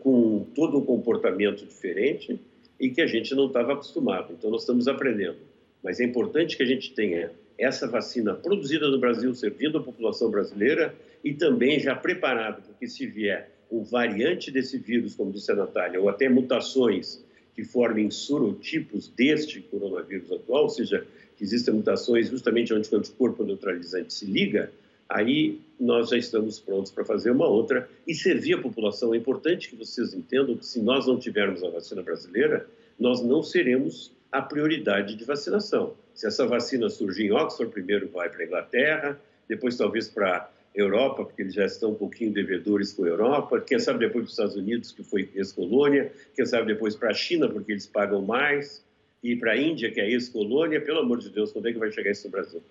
com 0.01 0.45
todo 0.55 0.77
um 0.77 0.85
comportamento 0.85 1.65
diferente 1.65 2.39
e 2.79 2.89
que 2.89 3.01
a 3.01 3.07
gente 3.07 3.33
não 3.35 3.47
estava 3.47 3.73
acostumado. 3.73 4.33
Então, 4.33 4.49
nós 4.49 4.61
estamos 4.61 4.87
aprendendo. 4.87 5.37
Mas 5.83 5.99
é 5.99 6.03
importante 6.03 6.57
que 6.57 6.63
a 6.63 6.65
gente 6.65 6.93
tenha 6.93 7.31
essa 7.57 7.87
vacina 7.87 8.35
produzida 8.35 8.87
no 8.87 8.99
Brasil, 8.99 9.33
servindo 9.33 9.77
a 9.77 9.83
população 9.83 10.29
brasileira 10.29 10.93
e 11.23 11.33
também 11.33 11.79
já 11.79 11.95
preparado, 11.95 12.61
porque 12.61 12.87
se 12.87 13.07
vier 13.07 13.49
um 13.71 13.83
variante 13.83 14.51
desse 14.51 14.77
vírus, 14.77 15.15
como 15.15 15.31
disse 15.31 15.51
a 15.51 15.55
Natália, 15.55 15.99
ou 15.99 16.07
até 16.07 16.29
mutações 16.29 17.23
que 17.57 17.63
formem 17.63 18.11
sorotipos 18.11 19.07
deste 19.07 19.61
coronavírus 19.61 20.31
atual, 20.31 20.65
ou 20.65 20.69
seja, 20.69 21.03
que 21.35 21.43
existem 21.43 21.73
mutações 21.73 22.29
justamente 22.29 22.71
onde 22.71 22.87
o 22.87 22.97
anticorpo 22.99 23.43
neutralizante 23.43 24.13
se 24.13 24.27
liga, 24.27 24.71
aí 25.09 25.59
nós 25.79 26.09
já 26.09 26.17
estamos 26.19 26.59
prontos 26.59 26.91
para 26.91 27.03
fazer 27.03 27.31
uma 27.31 27.47
outra 27.47 27.89
e 28.05 28.13
servir 28.13 28.53
a 28.53 28.61
população. 28.61 29.11
É 29.11 29.17
importante 29.17 29.69
que 29.69 29.75
vocês 29.75 30.13
entendam 30.13 30.55
que 30.55 30.67
se 30.67 30.79
nós 30.79 31.07
não 31.07 31.17
tivermos 31.17 31.63
a 31.63 31.69
vacina 31.71 32.03
brasileira, 32.03 32.67
nós 32.99 33.23
não 33.23 33.41
seremos 33.41 34.11
a 34.31 34.39
prioridade 34.39 35.15
de 35.15 35.25
vacinação. 35.25 35.95
Se 36.13 36.27
essa 36.27 36.45
vacina 36.45 36.91
surgir 36.91 37.23
em 37.23 37.31
Oxford, 37.31 37.73
primeiro 37.73 38.07
vai 38.09 38.29
para 38.29 38.43
a 38.43 38.45
Inglaterra, 38.45 39.19
depois 39.49 39.75
talvez 39.75 40.07
para 40.07 40.47
Europa, 40.77 41.25
porque 41.25 41.41
eles 41.41 41.55
já 41.55 41.65
estão 41.65 41.91
um 41.91 41.95
pouquinho 41.95 42.31
devedores 42.31 42.93
com 42.93 43.03
a 43.03 43.07
Europa, 43.07 43.59
quem 43.59 43.79
sabe 43.79 43.99
depois 43.99 44.23
para 44.23 44.27
os 44.27 44.31
Estados 44.31 44.55
Unidos, 44.55 44.91
que 44.91 45.03
foi 45.03 45.29
ex-colônia, 45.33 46.11
quem 46.35 46.45
sabe 46.45 46.67
depois 46.67 46.95
para 46.95 47.09
a 47.09 47.13
China, 47.13 47.49
porque 47.49 47.71
eles 47.71 47.87
pagam 47.87 48.21
mais, 48.21 48.85
e 49.23 49.35
para 49.35 49.53
a 49.53 49.57
Índia, 49.57 49.91
que 49.91 49.99
é 49.99 50.09
ex-colônia. 50.09 50.79
Pelo 50.79 50.99
amor 50.99 51.19
de 51.19 51.29
Deus, 51.29 51.51
quando 51.51 51.67
é 51.67 51.73
que 51.73 51.79
vai 51.79 51.91
chegar 51.91 52.11
isso 52.11 52.27
no 52.27 52.31
Brasil? 52.31 52.61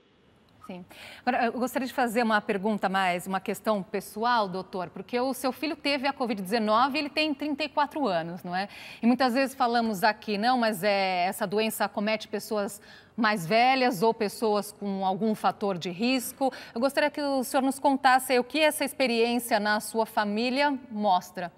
Sim. 0.67 0.85
Agora, 1.25 1.47
eu 1.47 1.53
gostaria 1.53 1.87
de 1.87 1.95
fazer 1.95 2.25
uma 2.25 2.41
pergunta 2.41 2.89
mais, 2.89 3.25
uma 3.25 3.39
questão 3.39 3.85
pessoal, 3.85 4.49
doutor, 4.49 4.91
porque 4.91 5.19
o 5.21 5.33
seu 5.33 5.53
filho 5.53 5.77
teve 5.77 6.09
a 6.09 6.13
Covid-19 6.13 6.95
e 6.95 6.99
ele 6.99 7.09
tem 7.09 7.33
34 7.33 8.05
anos, 8.09 8.43
não 8.43 8.55
é? 8.55 8.69
E 9.01 9.07
muitas 9.07 9.35
vezes 9.35 9.55
falamos 9.55 10.03
aqui, 10.03 10.37
não, 10.37 10.59
mas 10.59 10.83
é, 10.83 11.27
essa 11.27 11.47
doença 11.47 11.85
acomete 11.85 12.27
pessoas 12.27 12.83
mais 13.17 13.47
velhas 13.47 14.03
ou 14.03 14.13
pessoas 14.13 14.73
com 14.73 15.07
algum 15.07 15.37
fator 15.37 15.79
de 15.79 15.91
risco. 15.91 16.53
Eu 16.75 16.81
gostaria 16.81 17.11
que 17.11 17.21
o 17.21 17.45
senhor 17.45 17.63
nos 17.63 17.79
contasse 17.79 18.37
o 18.37 18.43
que 18.43 18.59
essa 18.59 18.85
experiência 18.85 19.61
na 19.61 19.79
sua 19.79 20.05
família 20.05 20.77
mostra. 20.91 21.53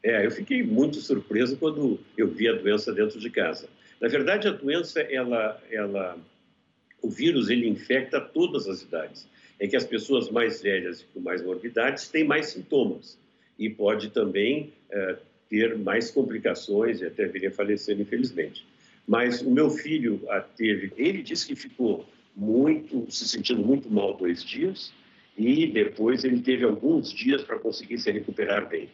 É, 0.00 0.24
eu 0.24 0.30
fiquei 0.30 0.62
muito 0.62 1.00
surpreso 1.00 1.56
quando 1.56 1.98
eu 2.16 2.28
vi 2.28 2.48
a 2.48 2.52
doença 2.52 2.92
dentro 2.92 3.18
de 3.18 3.30
casa. 3.30 3.68
Na 4.04 4.10
verdade, 4.10 4.46
a 4.46 4.50
doença, 4.50 5.00
ela, 5.00 5.58
ela, 5.70 6.18
o 7.00 7.08
vírus, 7.08 7.48
ele 7.48 7.66
infecta 7.66 8.20
todas 8.20 8.68
as 8.68 8.82
idades. 8.82 9.26
É 9.58 9.66
que 9.66 9.76
as 9.76 9.86
pessoas 9.86 10.30
mais 10.30 10.60
velhas 10.60 11.00
e 11.00 11.04
com 11.06 11.20
mais 11.20 11.42
morbidades 11.42 12.08
têm 12.08 12.22
mais 12.22 12.48
sintomas 12.48 13.18
e 13.58 13.70
pode 13.70 14.10
também 14.10 14.74
é, 14.90 15.16
ter 15.48 15.78
mais 15.78 16.10
complicações 16.10 17.00
e 17.00 17.06
até 17.06 17.26
vir 17.26 17.46
a 17.46 17.50
falecer, 17.50 17.98
infelizmente. 17.98 18.66
Mas 19.08 19.40
o 19.40 19.50
meu 19.50 19.70
filho 19.70 20.20
a 20.28 20.38
teve, 20.38 20.92
ele 20.98 21.22
disse 21.22 21.46
que 21.46 21.56
ficou 21.56 22.06
muito, 22.36 23.06
se 23.10 23.26
sentindo 23.26 23.64
muito 23.64 23.90
mal 23.90 24.14
dois 24.18 24.44
dias 24.44 24.92
e 25.34 25.66
depois 25.66 26.24
ele 26.24 26.42
teve 26.42 26.62
alguns 26.62 27.10
dias 27.10 27.42
para 27.42 27.58
conseguir 27.58 27.96
se 27.96 28.10
recuperar 28.10 28.68
bem 28.68 28.86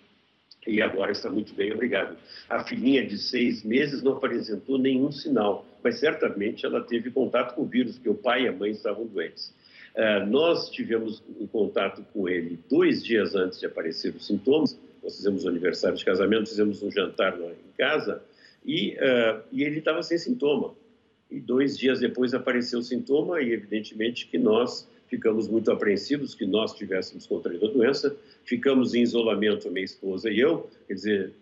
e 0.66 0.82
agora 0.82 1.12
está 1.12 1.30
muito 1.30 1.54
bem, 1.54 1.72
obrigado. 1.72 2.16
A 2.48 2.62
filhinha 2.62 3.06
de 3.06 3.16
seis 3.16 3.62
meses 3.64 4.02
não 4.02 4.12
apresentou 4.12 4.78
nenhum 4.78 5.10
sinal, 5.10 5.64
mas 5.82 5.98
certamente 5.98 6.66
ela 6.66 6.82
teve 6.82 7.10
contato 7.10 7.54
com 7.54 7.62
o 7.62 7.66
vírus, 7.66 7.94
porque 7.94 8.10
o 8.10 8.14
pai 8.14 8.44
e 8.44 8.48
a 8.48 8.52
mãe 8.52 8.70
estavam 8.70 9.06
doentes. 9.06 9.54
Uh, 9.94 10.24
nós 10.26 10.68
tivemos 10.70 11.22
um 11.40 11.46
contato 11.46 12.04
com 12.12 12.28
ele 12.28 12.58
dois 12.68 13.02
dias 13.02 13.34
antes 13.34 13.58
de 13.58 13.66
aparecer 13.66 14.14
os 14.14 14.26
sintomas. 14.26 14.78
Nós 15.02 15.16
fizemos 15.16 15.44
um 15.44 15.48
aniversário 15.48 15.96
de 15.96 16.04
casamento, 16.04 16.48
fizemos 16.48 16.82
um 16.82 16.90
jantar 16.90 17.38
lá 17.38 17.50
em 17.50 17.76
casa 17.76 18.22
e, 18.64 18.94
uh, 18.96 19.42
e 19.50 19.64
ele 19.64 19.78
estava 19.78 20.02
sem 20.02 20.18
sintoma. 20.18 20.74
E 21.30 21.40
dois 21.40 21.78
dias 21.78 22.00
depois 22.00 22.34
apareceu 22.34 22.80
o 22.80 22.82
sintoma 22.82 23.40
e, 23.40 23.52
evidentemente, 23.52 24.26
que 24.26 24.36
nós 24.36 24.86
ficamos 25.10 25.48
muito 25.48 25.70
apreensivos 25.72 26.34
que 26.34 26.46
nós 26.46 26.72
tivéssemos 26.72 27.26
contraído 27.26 27.66
a 27.66 27.70
doença, 27.70 28.16
ficamos 28.44 28.94
em 28.94 29.02
isolamento, 29.02 29.70
minha 29.70 29.84
esposa 29.84 30.30
e 30.30 30.38
eu, 30.38 30.70
quer 30.86 30.94
dizer, 30.94 31.32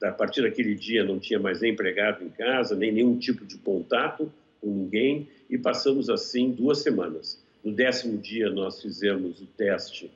a 0.00 0.12
partir 0.12 0.42
daquele 0.42 0.76
dia 0.76 1.04
não 1.04 1.18
tinha 1.18 1.40
mais 1.40 1.60
nem 1.60 1.72
empregado 1.72 2.24
em 2.24 2.28
casa, 2.28 2.76
nem 2.76 2.92
nenhum 2.92 3.18
tipo 3.18 3.44
de 3.44 3.58
contato 3.58 4.32
com 4.60 4.70
ninguém, 4.70 5.28
e 5.50 5.58
passamos 5.58 6.08
assim 6.08 6.52
duas 6.52 6.78
semanas. 6.78 7.42
No 7.64 7.72
décimo 7.72 8.16
dia 8.18 8.48
nós 8.50 8.80
fizemos 8.80 9.40
o 9.40 9.46
teste 9.46 10.10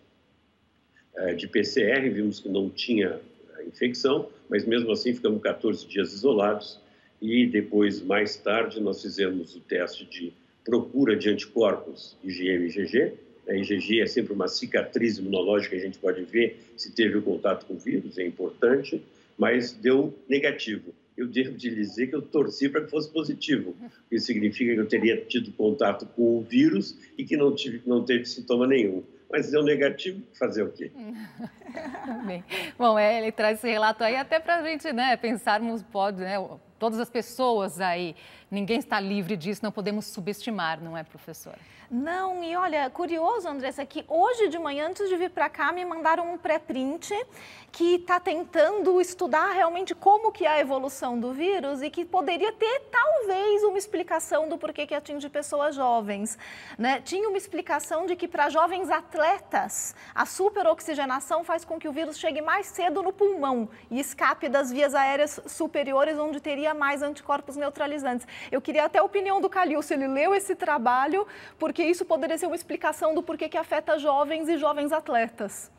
eh, 1.16 1.34
de 1.34 1.48
PCR, 1.48 2.08
vimos 2.08 2.38
que 2.38 2.48
não 2.48 2.70
tinha 2.70 3.20
infecção, 3.66 4.28
mas 4.48 4.64
mesmo 4.64 4.92
assim 4.92 5.12
ficamos 5.12 5.42
14 5.42 5.86
dias 5.86 6.12
isolados, 6.12 6.80
e 7.20 7.46
depois, 7.46 8.02
mais 8.02 8.36
tarde, 8.36 8.80
nós 8.80 9.00
fizemos 9.00 9.54
o 9.54 9.60
teste 9.60 10.04
de 10.04 10.32
procura 10.64 11.16
de 11.16 11.28
anticorpos 11.28 12.16
IgM 12.22 12.64
e 12.64 12.66
IgG. 12.66 13.12
A 13.48 13.54
IgG 13.54 14.00
é 14.00 14.06
sempre 14.06 14.32
uma 14.32 14.48
cicatriz 14.48 15.18
imunológica, 15.18 15.74
a 15.74 15.78
gente 15.78 15.98
pode 15.98 16.22
ver 16.22 16.60
se 16.76 16.92
teve 16.92 17.18
o 17.18 17.22
contato 17.22 17.66
com 17.66 17.74
o 17.74 17.78
vírus, 17.78 18.16
é 18.18 18.24
importante, 18.24 19.02
mas 19.36 19.72
deu 19.72 20.14
negativo. 20.28 20.94
Eu 21.16 21.26
devo 21.26 21.52
dizer 21.52 22.06
que 22.06 22.14
eu 22.14 22.22
torci 22.22 22.68
para 22.68 22.82
que 22.82 22.90
fosse 22.90 23.10
positivo, 23.12 23.76
isso 24.10 24.26
significa 24.26 24.72
que 24.72 24.80
eu 24.80 24.86
teria 24.86 25.16
tido 25.16 25.52
contato 25.52 26.06
com 26.06 26.38
o 26.38 26.40
vírus 26.40 26.96
e 27.18 27.24
que 27.24 27.36
não, 27.36 27.54
tive, 27.54 27.82
não 27.84 28.04
teve 28.04 28.24
sintoma 28.24 28.66
nenhum 28.66 29.02
mas 29.32 29.50
deu 29.50 29.62
negativo, 29.62 30.22
fazer 30.38 30.62
o 30.62 30.70
quê? 30.70 30.92
Bem, 32.26 32.44
bom, 32.78 32.98
é, 32.98 33.18
ele 33.18 33.32
traz 33.32 33.58
esse 33.58 33.66
relato 33.66 34.04
aí 34.04 34.14
até 34.14 34.38
para 34.38 34.56
a 34.58 34.62
gente 34.62 34.92
né, 34.92 35.16
pensarmos, 35.16 35.82
pode, 35.82 36.20
né, 36.20 36.36
todas 36.82 36.98
as 36.98 37.08
pessoas 37.08 37.80
aí, 37.80 38.16
ninguém 38.50 38.80
está 38.80 38.98
livre 38.98 39.36
disso, 39.36 39.60
não 39.62 39.70
podemos 39.70 40.04
subestimar, 40.06 40.82
não 40.82 40.96
é, 40.96 41.04
professora? 41.04 41.60
Não, 41.88 42.42
e 42.42 42.56
olha, 42.56 42.88
curioso, 42.88 43.46
Andressa, 43.46 43.84
que 43.84 44.02
hoje 44.08 44.48
de 44.48 44.58
manhã, 44.58 44.88
antes 44.88 45.10
de 45.10 45.16
vir 45.16 45.28
para 45.28 45.50
cá, 45.50 45.70
me 45.70 45.84
mandaram 45.84 46.32
um 46.32 46.38
pré-print 46.38 47.14
que 47.70 47.96
está 47.96 48.18
tentando 48.18 48.98
estudar 48.98 49.52
realmente 49.52 49.94
como 49.94 50.32
que 50.32 50.46
é 50.46 50.48
a 50.48 50.58
evolução 50.58 51.20
do 51.20 51.34
vírus 51.34 51.82
e 51.82 51.90
que 51.90 52.04
poderia 52.04 52.50
ter, 52.50 52.88
talvez, 52.90 53.62
uma 53.62 53.76
explicação 53.76 54.48
do 54.48 54.56
porquê 54.56 54.86
que 54.86 54.94
atinge 54.94 55.28
pessoas 55.28 55.74
jovens. 55.74 56.38
Né? 56.78 57.02
Tinha 57.02 57.28
uma 57.28 57.36
explicação 57.36 58.06
de 58.06 58.16
que 58.16 58.26
para 58.26 58.48
jovens 58.48 58.90
atletas, 58.90 59.94
a 60.14 60.24
superoxigenação 60.24 61.44
faz 61.44 61.62
com 61.62 61.78
que 61.78 61.88
o 61.88 61.92
vírus 61.92 62.18
chegue 62.18 62.40
mais 62.40 62.66
cedo 62.66 63.02
no 63.02 63.12
pulmão 63.12 63.68
e 63.90 64.00
escape 64.00 64.48
das 64.48 64.72
vias 64.72 64.94
aéreas 64.94 65.40
superiores, 65.46 66.18
onde 66.18 66.40
teria 66.40 66.71
mais 66.74 67.02
anticorpos 67.02 67.56
neutralizantes. 67.56 68.26
Eu 68.50 68.60
queria 68.60 68.84
até 68.84 68.98
a 68.98 69.02
opinião 69.02 69.40
do 69.40 69.48
Calil, 69.48 69.82
se 69.82 69.94
ele 69.94 70.06
leu 70.06 70.34
esse 70.34 70.54
trabalho, 70.54 71.26
porque 71.58 71.82
isso 71.82 72.04
poderia 72.04 72.38
ser 72.38 72.46
uma 72.46 72.56
explicação 72.56 73.14
do 73.14 73.22
porquê 73.22 73.48
que 73.48 73.56
afeta 73.56 73.98
jovens 73.98 74.48
e 74.48 74.56
jovens 74.58 74.92
atletas. 74.92 75.70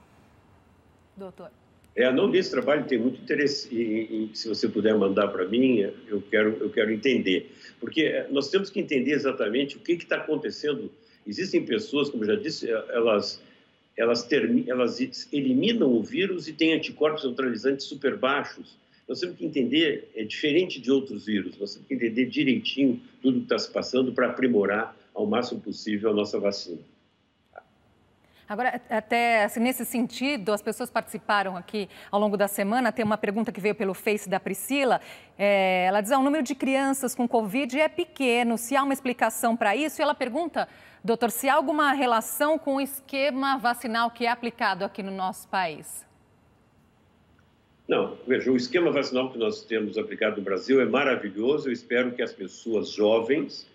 Doutor. 1.16 1.52
É, 1.96 2.12
não 2.12 2.28
li 2.28 2.40
esse 2.40 2.50
trabalho, 2.50 2.86
tem 2.86 2.98
muito 2.98 3.22
interesse, 3.22 3.74
e, 3.74 4.32
e 4.32 4.36
se 4.36 4.48
você 4.48 4.68
puder 4.68 4.96
mandar 4.98 5.28
para 5.28 5.48
mim, 5.48 5.78
eu 6.08 6.24
quero, 6.24 6.58
eu 6.60 6.70
quero 6.72 6.92
entender. 6.92 7.52
Porque 7.80 8.26
nós 8.32 8.50
temos 8.50 8.72
que 8.72 8.80
entender 8.80 9.12
exatamente 9.12 9.78
o 9.78 9.80
que 9.80 9.94
está 9.94 10.16
acontecendo. 10.18 10.92
Existem 11.26 11.64
pessoas, 11.64 12.10
como 12.10 12.26
já 12.26 12.36
disse, 12.36 12.70
elas, 12.70 13.42
elas, 13.96 14.24
termi, 14.24 14.66
elas 14.68 15.00
eliminam 15.32 15.94
o 15.94 16.02
vírus 16.02 16.48
e 16.48 16.54
têm 16.54 16.74
anticorpos 16.74 17.24
neutralizantes 17.24 17.86
super 17.86 18.18
baixos. 18.18 18.76
Nós 19.08 19.20
temos 19.20 19.38
que 19.38 19.46
entender, 19.46 20.12
é 20.16 20.24
diferente 20.24 20.80
de 20.80 20.92
outros 20.92 21.26
vírus, 21.26 21.58
nós 21.58 21.74
temos 21.74 21.88
que 21.88 21.94
entender 21.94 22.26
direitinho 22.26 23.02
tudo 23.22 23.40
que 23.40 23.46
está 23.46 23.60
se 23.60 23.72
passando 23.72 24.14
para 24.14 24.28
aprimorar 24.28 24.96
ao 25.14 25.26
máximo 25.26 25.60
possível 25.60 26.10
a 26.10 26.14
nossa 26.14 26.40
vacina. 26.40 26.80
Agora, 28.48 28.82
até 28.90 29.46
assim, 29.46 29.60
nesse 29.60 29.86
sentido, 29.86 30.52
as 30.52 30.62
pessoas 30.62 30.90
participaram 30.90 31.56
aqui 31.56 31.90
ao 32.12 32.20
longo 32.20 32.36
da 32.36 32.48
semana. 32.48 32.92
Tem 32.92 33.04
uma 33.04 33.18
pergunta 33.18 33.52
que 33.52 33.62
veio 33.62 33.74
pelo 33.74 33.94
Face 33.94 34.30
da 34.30 34.40
Priscila. 34.40 35.00
É, 35.38 35.86
ela 35.88 36.02
diz: 36.02 36.12
ah, 36.12 36.20
o 36.20 36.24
número 36.24 36.44
de 36.44 36.54
crianças 36.54 37.16
com 37.16 37.28
Covid 37.28 37.80
é 37.80 37.88
pequeno. 37.88 38.58
Se 38.58 38.76
há 38.76 38.84
uma 38.84 38.94
explicação 38.94 39.56
para 39.56 39.76
isso? 39.76 40.00
E 40.00 40.04
ela 40.04 40.14
pergunta, 40.14 40.68
doutor, 41.04 41.32
se 41.32 41.48
há 41.48 41.56
alguma 41.56 41.94
relação 41.94 42.60
com 42.60 42.76
o 42.76 42.82
esquema 42.82 43.58
vacinal 43.58 44.12
que 44.12 44.26
é 44.26 44.30
aplicado 44.30 44.84
aqui 44.84 45.02
no 45.02 45.12
nosso 45.12 45.48
país? 45.48 46.06
Não, 47.88 48.18
veja, 48.26 48.50
o 48.50 48.56
esquema 48.56 48.92
vacinal 48.92 49.32
que 49.32 49.38
nós 49.38 49.64
temos 49.66 49.98
aplicado 49.98 50.38
no 50.38 50.44
Brasil 50.44 50.80
é 50.80 50.86
maravilhoso. 50.86 51.68
Eu 51.68 51.74
espero 51.74 52.14
que 52.14 52.22
as 52.22 52.32
pessoas 52.32 52.90
jovens 52.90 53.68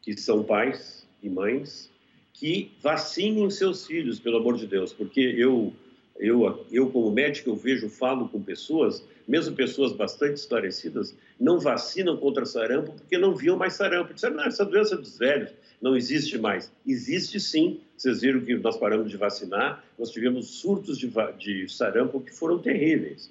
que 0.00 0.16
são 0.16 0.42
pais 0.42 1.06
e 1.22 1.28
mães, 1.28 1.90
que 2.32 2.72
vacinem 2.80 3.50
seus 3.50 3.86
filhos, 3.86 4.18
pelo 4.18 4.38
amor 4.38 4.56
de 4.56 4.66
Deus, 4.66 4.94
porque 4.94 5.20
eu, 5.20 5.74
eu, 6.18 6.66
eu 6.72 6.90
como 6.90 7.10
médico, 7.10 7.50
eu 7.50 7.56
vejo, 7.56 7.88
falo 7.90 8.28
com 8.30 8.42
pessoas, 8.42 9.04
mesmo 9.28 9.54
pessoas 9.54 9.92
bastante 9.92 10.36
esclarecidas, 10.36 11.14
não 11.38 11.60
vacinam 11.60 12.16
contra 12.16 12.46
sarampo 12.46 12.92
porque 12.92 13.18
não 13.18 13.36
viam 13.36 13.58
mais 13.58 13.74
sarampo. 13.74 14.14
Disseram, 14.14 14.36
não, 14.36 14.44
essa 14.44 14.64
doença 14.64 14.96
dos 14.96 15.18
velhos 15.18 15.50
não 15.82 15.94
existe 15.94 16.38
mais. 16.38 16.72
Existe 16.86 17.38
sim. 17.38 17.80
Vocês 17.94 18.22
viram 18.22 18.40
que 18.40 18.56
nós 18.56 18.78
paramos 18.78 19.10
de 19.10 19.18
vacinar, 19.18 19.84
nós 19.98 20.10
tivemos 20.10 20.46
surtos 20.46 20.96
de, 20.98 21.12
de 21.38 21.68
sarampo 21.68 22.22
que 22.22 22.32
foram 22.32 22.58
terríveis. 22.58 23.30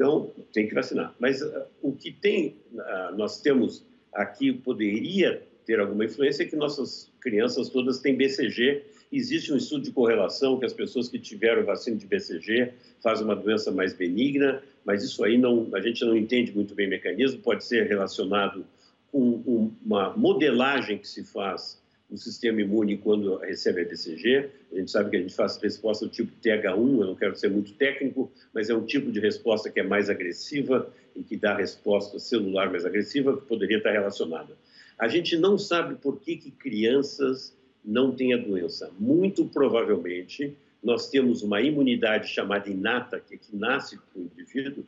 Então, 0.00 0.32
tem 0.50 0.66
que 0.66 0.74
vacinar. 0.74 1.14
Mas 1.18 1.42
uh, 1.42 1.64
o 1.82 1.92
que 1.92 2.10
tem, 2.10 2.56
uh, 2.72 3.14
nós 3.18 3.42
temos 3.42 3.84
aqui, 4.14 4.50
poderia 4.50 5.46
ter 5.66 5.78
alguma 5.78 6.06
influência 6.06 6.42
é 6.42 6.46
que 6.46 6.56
nossas 6.56 7.12
crianças 7.20 7.68
todas 7.68 8.00
têm 8.00 8.16
BCG. 8.16 8.82
Existe 9.12 9.52
um 9.52 9.58
estudo 9.58 9.84
de 9.84 9.90
correlação 9.90 10.58
que 10.58 10.64
as 10.64 10.72
pessoas 10.72 11.06
que 11.06 11.18
tiveram 11.18 11.66
vacina 11.66 11.98
de 11.98 12.06
BCG 12.06 12.72
fazem 13.02 13.26
uma 13.26 13.36
doença 13.36 13.70
mais 13.70 13.92
benigna, 13.92 14.62
mas 14.86 15.04
isso 15.04 15.22
aí 15.22 15.36
não, 15.36 15.68
a 15.74 15.80
gente 15.82 16.02
não 16.02 16.16
entende 16.16 16.50
muito 16.50 16.74
bem 16.74 16.86
o 16.86 16.90
mecanismo, 16.90 17.42
pode 17.42 17.62
ser 17.62 17.86
relacionado 17.86 18.64
com 19.12 19.70
uma 19.84 20.16
modelagem 20.16 20.96
que 20.96 21.06
se 21.06 21.24
faz 21.24 21.78
no 22.10 22.18
sistema 22.18 22.60
imune 22.60 22.98
quando 22.98 23.36
recebe 23.36 23.82
a 23.82 23.84
BCG. 23.84 24.50
A 24.72 24.76
gente 24.76 24.90
sabe 24.90 25.10
que 25.10 25.16
a 25.16 25.20
gente 25.20 25.34
faz 25.34 25.56
resposta 25.58 26.04
do 26.04 26.10
tipo 26.10 26.32
TH1, 26.42 27.00
eu 27.00 27.06
não 27.06 27.14
quero 27.14 27.36
ser 27.36 27.48
muito 27.48 27.72
técnico, 27.74 28.30
mas 28.52 28.68
é 28.68 28.74
um 28.74 28.84
tipo 28.84 29.12
de 29.12 29.20
resposta 29.20 29.70
que 29.70 29.78
é 29.78 29.82
mais 29.82 30.10
agressiva 30.10 30.92
e 31.14 31.22
que 31.22 31.36
dá 31.36 31.56
resposta 31.56 32.18
celular 32.18 32.70
mais 32.70 32.84
agressiva, 32.84 33.36
que 33.36 33.46
poderia 33.46 33.78
estar 33.78 33.92
relacionada. 33.92 34.56
A 34.98 35.08
gente 35.08 35.36
não 35.36 35.56
sabe 35.56 35.94
por 35.94 36.20
que, 36.20 36.36
que 36.36 36.50
crianças 36.50 37.56
não 37.84 38.12
têm 38.12 38.34
a 38.34 38.36
doença. 38.36 38.90
Muito 38.98 39.46
provavelmente, 39.46 40.56
nós 40.82 41.08
temos 41.08 41.42
uma 41.42 41.60
imunidade 41.60 42.28
chamada 42.28 42.68
inata, 42.68 43.20
que, 43.20 43.34
é 43.34 43.38
que 43.38 43.54
nasce 43.56 43.98
com 44.12 44.20
o 44.20 44.22
indivíduo, 44.24 44.84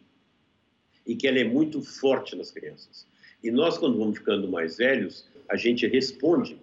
e 1.06 1.16
que 1.16 1.26
ela 1.26 1.38
é 1.38 1.44
muito 1.44 1.82
forte 1.82 2.36
nas 2.36 2.50
crianças. 2.50 3.06
E 3.42 3.50
nós, 3.50 3.78
quando 3.78 3.98
vamos 3.98 4.18
ficando 4.18 4.48
mais 4.48 4.76
velhos, 4.76 5.26
a 5.48 5.56
gente 5.56 5.86
responde 5.86 6.56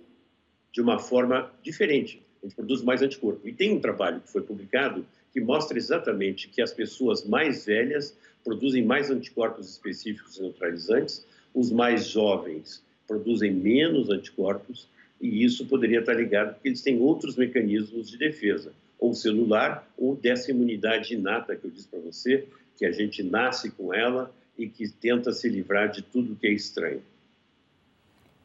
de 0.71 0.81
uma 0.81 0.99
forma 0.99 1.51
diferente, 1.63 2.21
a 2.41 2.45
gente 2.45 2.55
produz 2.55 2.81
mais 2.81 3.01
anticorpo. 3.01 3.47
E 3.47 3.53
tem 3.53 3.73
um 3.73 3.79
trabalho 3.79 4.21
que 4.21 4.31
foi 4.31 4.41
publicado 4.41 5.05
que 5.31 5.39
mostra 5.39 5.77
exatamente 5.77 6.47
que 6.47 6.61
as 6.61 6.73
pessoas 6.73 7.25
mais 7.25 7.65
velhas 7.65 8.17
produzem 8.43 8.83
mais 8.83 9.11
anticorpos 9.11 9.69
específicos 9.69 10.37
e 10.37 10.41
neutralizantes, 10.41 11.25
os 11.53 11.71
mais 11.71 12.07
jovens 12.07 12.83
produzem 13.07 13.51
menos 13.51 14.09
anticorpos, 14.09 14.87
e 15.19 15.43
isso 15.43 15.65
poderia 15.65 15.99
estar 15.99 16.13
ligado 16.13 16.53
porque 16.53 16.69
eles 16.69 16.81
têm 16.81 16.99
outros 16.99 17.35
mecanismos 17.35 18.09
de 18.09 18.17
defesa, 18.17 18.71
ou 18.97 19.13
celular, 19.13 19.87
ou 19.97 20.15
dessa 20.15 20.51
imunidade 20.51 21.13
inata 21.13 21.55
que 21.55 21.65
eu 21.65 21.71
disse 21.71 21.87
para 21.87 21.99
você, 21.99 22.45
que 22.77 22.85
a 22.85 22.91
gente 22.91 23.21
nasce 23.23 23.71
com 23.71 23.93
ela 23.93 24.33
e 24.57 24.67
que 24.67 24.87
tenta 24.89 25.31
se 25.31 25.49
livrar 25.49 25.91
de 25.91 26.01
tudo 26.01 26.35
que 26.35 26.47
é 26.47 26.51
estranho. 26.51 27.01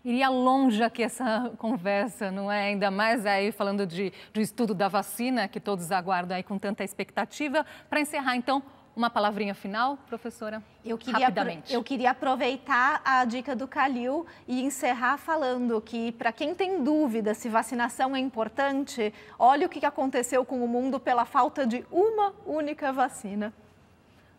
Iria 0.05 0.28
longe 0.28 0.82
aqui 0.82 1.02
essa 1.02 1.50
conversa, 1.57 2.30
não 2.30 2.52
é? 2.52 2.64
Ainda 2.64 2.90
mais 2.90 3.24
aí 3.24 3.50
falando 3.50 3.86
de, 3.86 4.12
do 4.32 4.40
estudo 4.40 4.74
da 4.74 4.86
vacina, 4.86 5.48
que 5.48 5.59
todos 5.59 5.90
aguardam 5.90 6.36
aí 6.36 6.42
com 6.42 6.59
tanta 6.59 6.84
expectativa. 6.84 7.64
Para 7.88 8.00
encerrar, 8.00 8.36
então, 8.36 8.62
uma 8.94 9.09
palavrinha 9.09 9.55
final, 9.55 9.96
professora? 10.07 10.62
Eu 10.84 10.98
queria, 10.98 11.26
Rapidamente. 11.26 11.72
eu 11.72 11.82
queria 11.82 12.11
aproveitar 12.11 13.00
a 13.05 13.24
dica 13.24 13.57
do 13.57 13.66
Calil 13.66 14.26
e 14.46 14.62
encerrar 14.62 15.16
falando 15.16 15.80
que, 15.80 16.12
para 16.12 16.30
quem 16.32 16.55
tem 16.55 16.84
dúvida 16.84 17.32
se 17.32 17.48
vacinação 17.48 18.14
é 18.14 18.18
importante, 18.18 19.12
olha 19.38 19.66
o 19.66 19.70
que 19.70 19.84
aconteceu 19.84 20.44
com 20.44 20.62
o 20.62 20.68
mundo 20.68 21.00
pela 21.00 21.24
falta 21.24 21.66
de 21.66 21.84
uma 21.90 22.34
única 22.46 22.92
vacina. 22.92 23.52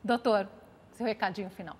Doutor, 0.03 0.47
seu 0.93 1.05
recadinho 1.05 1.49
final. 1.49 1.75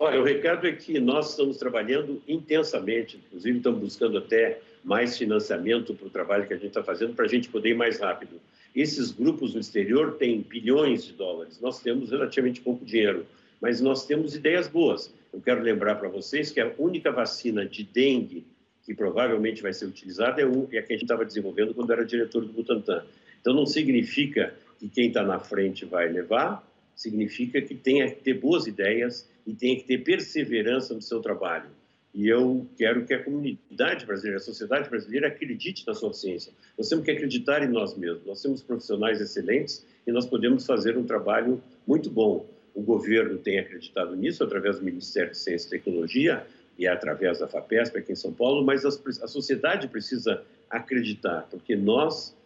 Olha, 0.00 0.20
o 0.20 0.24
recado 0.24 0.64
é 0.64 0.72
que 0.72 1.00
nós 1.00 1.30
estamos 1.30 1.56
trabalhando 1.56 2.22
intensamente, 2.28 3.16
inclusive 3.16 3.58
estamos 3.58 3.80
buscando 3.80 4.18
até 4.18 4.60
mais 4.84 5.18
financiamento 5.18 5.92
para 5.92 6.06
o 6.06 6.10
trabalho 6.10 6.46
que 6.46 6.54
a 6.54 6.56
gente 6.56 6.68
está 6.68 6.84
fazendo 6.84 7.14
para 7.14 7.24
a 7.24 7.28
gente 7.28 7.48
poder 7.48 7.70
ir 7.70 7.74
mais 7.74 7.98
rápido. 7.98 8.40
Esses 8.76 9.10
grupos 9.10 9.54
no 9.54 9.60
exterior 9.60 10.14
têm 10.14 10.40
bilhões 10.40 11.04
de 11.04 11.14
dólares, 11.14 11.60
nós 11.60 11.80
temos 11.80 12.12
relativamente 12.12 12.60
pouco 12.60 12.84
dinheiro, 12.84 13.26
mas 13.60 13.80
nós 13.80 14.06
temos 14.06 14.36
ideias 14.36 14.68
boas. 14.68 15.12
Eu 15.32 15.40
quero 15.40 15.60
lembrar 15.60 15.96
para 15.96 16.08
vocês 16.08 16.52
que 16.52 16.60
a 16.60 16.72
única 16.78 17.10
vacina 17.10 17.66
de 17.66 17.82
dengue 17.82 18.46
que 18.84 18.94
provavelmente 18.94 19.60
vai 19.60 19.72
ser 19.72 19.86
utilizada 19.86 20.40
é, 20.40 20.44
é 20.44 20.78
a 20.78 20.82
que 20.82 20.92
a 20.92 20.96
gente 20.96 21.02
estava 21.02 21.24
desenvolvendo 21.24 21.74
quando 21.74 21.92
era 21.92 22.04
diretor 22.04 22.44
do 22.44 22.52
Butantan. 22.52 23.04
Então, 23.40 23.52
não 23.52 23.66
significa 23.66 24.54
que 24.78 24.88
quem 24.88 25.08
está 25.08 25.24
na 25.24 25.40
frente 25.40 25.84
vai 25.84 26.08
levar, 26.08 26.64
significa 26.94 27.60
que 27.60 27.74
tem 27.74 28.06
que 28.08 28.22
ter 28.22 28.34
boas 28.34 28.66
ideias 28.66 29.28
e 29.48 29.54
tem 29.54 29.78
que 29.78 29.84
ter 29.84 30.04
perseverança 30.04 30.92
no 30.92 31.00
seu 31.00 31.20
trabalho. 31.20 31.70
E 32.14 32.28
eu 32.28 32.66
quero 32.76 33.06
que 33.06 33.14
a 33.14 33.24
comunidade 33.24 34.04
brasileira, 34.04 34.36
a 34.36 34.40
sociedade 34.40 34.90
brasileira 34.90 35.28
acredite 35.28 35.86
na 35.86 35.94
sua 35.94 36.12
ciência. 36.12 36.52
Nós 36.76 36.86
temos 36.90 37.02
que 37.02 37.10
acreditar 37.10 37.62
em 37.62 37.68
nós 37.68 37.96
mesmos. 37.96 38.26
Nós 38.26 38.42
temos 38.42 38.62
profissionais 38.62 39.22
excelentes 39.22 39.86
e 40.06 40.12
nós 40.12 40.26
podemos 40.26 40.66
fazer 40.66 40.98
um 40.98 41.04
trabalho 41.04 41.62
muito 41.86 42.10
bom. 42.10 42.46
O 42.74 42.82
governo 42.82 43.38
tem 43.38 43.58
acreditado 43.58 44.14
nisso 44.14 44.44
através 44.44 44.78
do 44.78 44.84
Ministério 44.84 45.30
de 45.30 45.38
Ciência 45.38 45.68
e 45.68 45.70
Tecnologia 45.70 46.46
e 46.78 46.86
através 46.86 47.38
da 47.38 47.48
FAPESP 47.48 47.98
aqui 47.98 48.12
em 48.12 48.16
São 48.16 48.32
Paulo, 48.32 48.62
mas 48.62 48.84
a 48.84 49.26
sociedade 49.26 49.88
precisa 49.88 50.44
acreditar, 50.68 51.48
porque 51.50 51.74
nós 51.74 52.36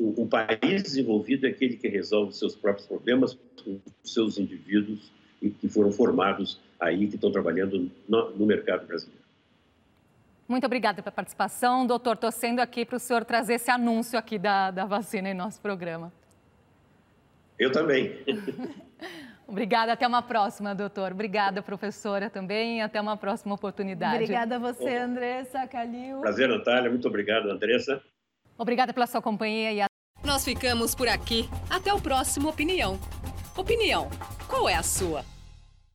um 0.00 0.26
país 0.26 0.82
desenvolvido 0.82 1.46
é 1.46 1.50
aquele 1.50 1.76
que 1.76 1.86
resolve 1.86 2.32
seus 2.34 2.56
próprios 2.56 2.88
problemas 2.88 3.38
com 3.64 3.78
seus 4.02 4.36
indivíduos 4.36 5.12
e 5.40 5.50
que 5.50 5.68
foram 5.68 5.90
formados 5.92 6.60
aí, 6.80 7.06
que 7.06 7.14
estão 7.14 7.30
trabalhando 7.30 7.90
no, 8.08 8.30
no 8.30 8.46
mercado 8.46 8.86
brasileiro. 8.86 9.22
Muito 10.48 10.64
obrigada 10.64 11.02
pela 11.02 11.12
participação. 11.12 11.86
Doutor, 11.86 12.16
torcendo 12.16 12.60
aqui 12.60 12.84
para 12.84 12.96
o 12.96 12.98
senhor 12.98 13.24
trazer 13.24 13.54
esse 13.54 13.70
anúncio 13.70 14.18
aqui 14.18 14.38
da, 14.38 14.70
da 14.70 14.86
vacina 14.86 15.28
em 15.28 15.34
nosso 15.34 15.60
programa. 15.60 16.10
Eu 17.58 17.70
também. 17.70 18.24
Obrigada, 19.46 19.92
até 19.92 20.06
uma 20.06 20.22
próxima, 20.22 20.74
doutor. 20.74 21.12
Obrigada, 21.12 21.62
professora, 21.62 22.28
também. 22.28 22.82
Até 22.82 23.00
uma 23.00 23.16
próxima 23.16 23.54
oportunidade. 23.54 24.16
Obrigada 24.16 24.56
a 24.56 24.58
você, 24.58 24.96
Andressa, 24.96 25.66
Calil. 25.66 26.20
Prazer, 26.20 26.48
Natália. 26.48 26.90
Muito 26.90 27.08
obrigado, 27.08 27.50
Andressa. 27.50 28.02
Obrigada 28.58 28.92
pela 28.92 29.06
sua 29.06 29.22
companhia 29.22 29.72
e 29.72 29.80
a... 29.80 29.86
Nós 30.22 30.44
ficamos 30.44 30.94
por 30.94 31.08
aqui. 31.08 31.48
Até 31.70 31.94
o 31.94 32.00
próximo 32.00 32.50
Opinião. 32.50 32.98
Opinião, 33.58 34.08
qual 34.46 34.68
é 34.68 34.74
a 34.76 34.84
sua? 34.84 35.24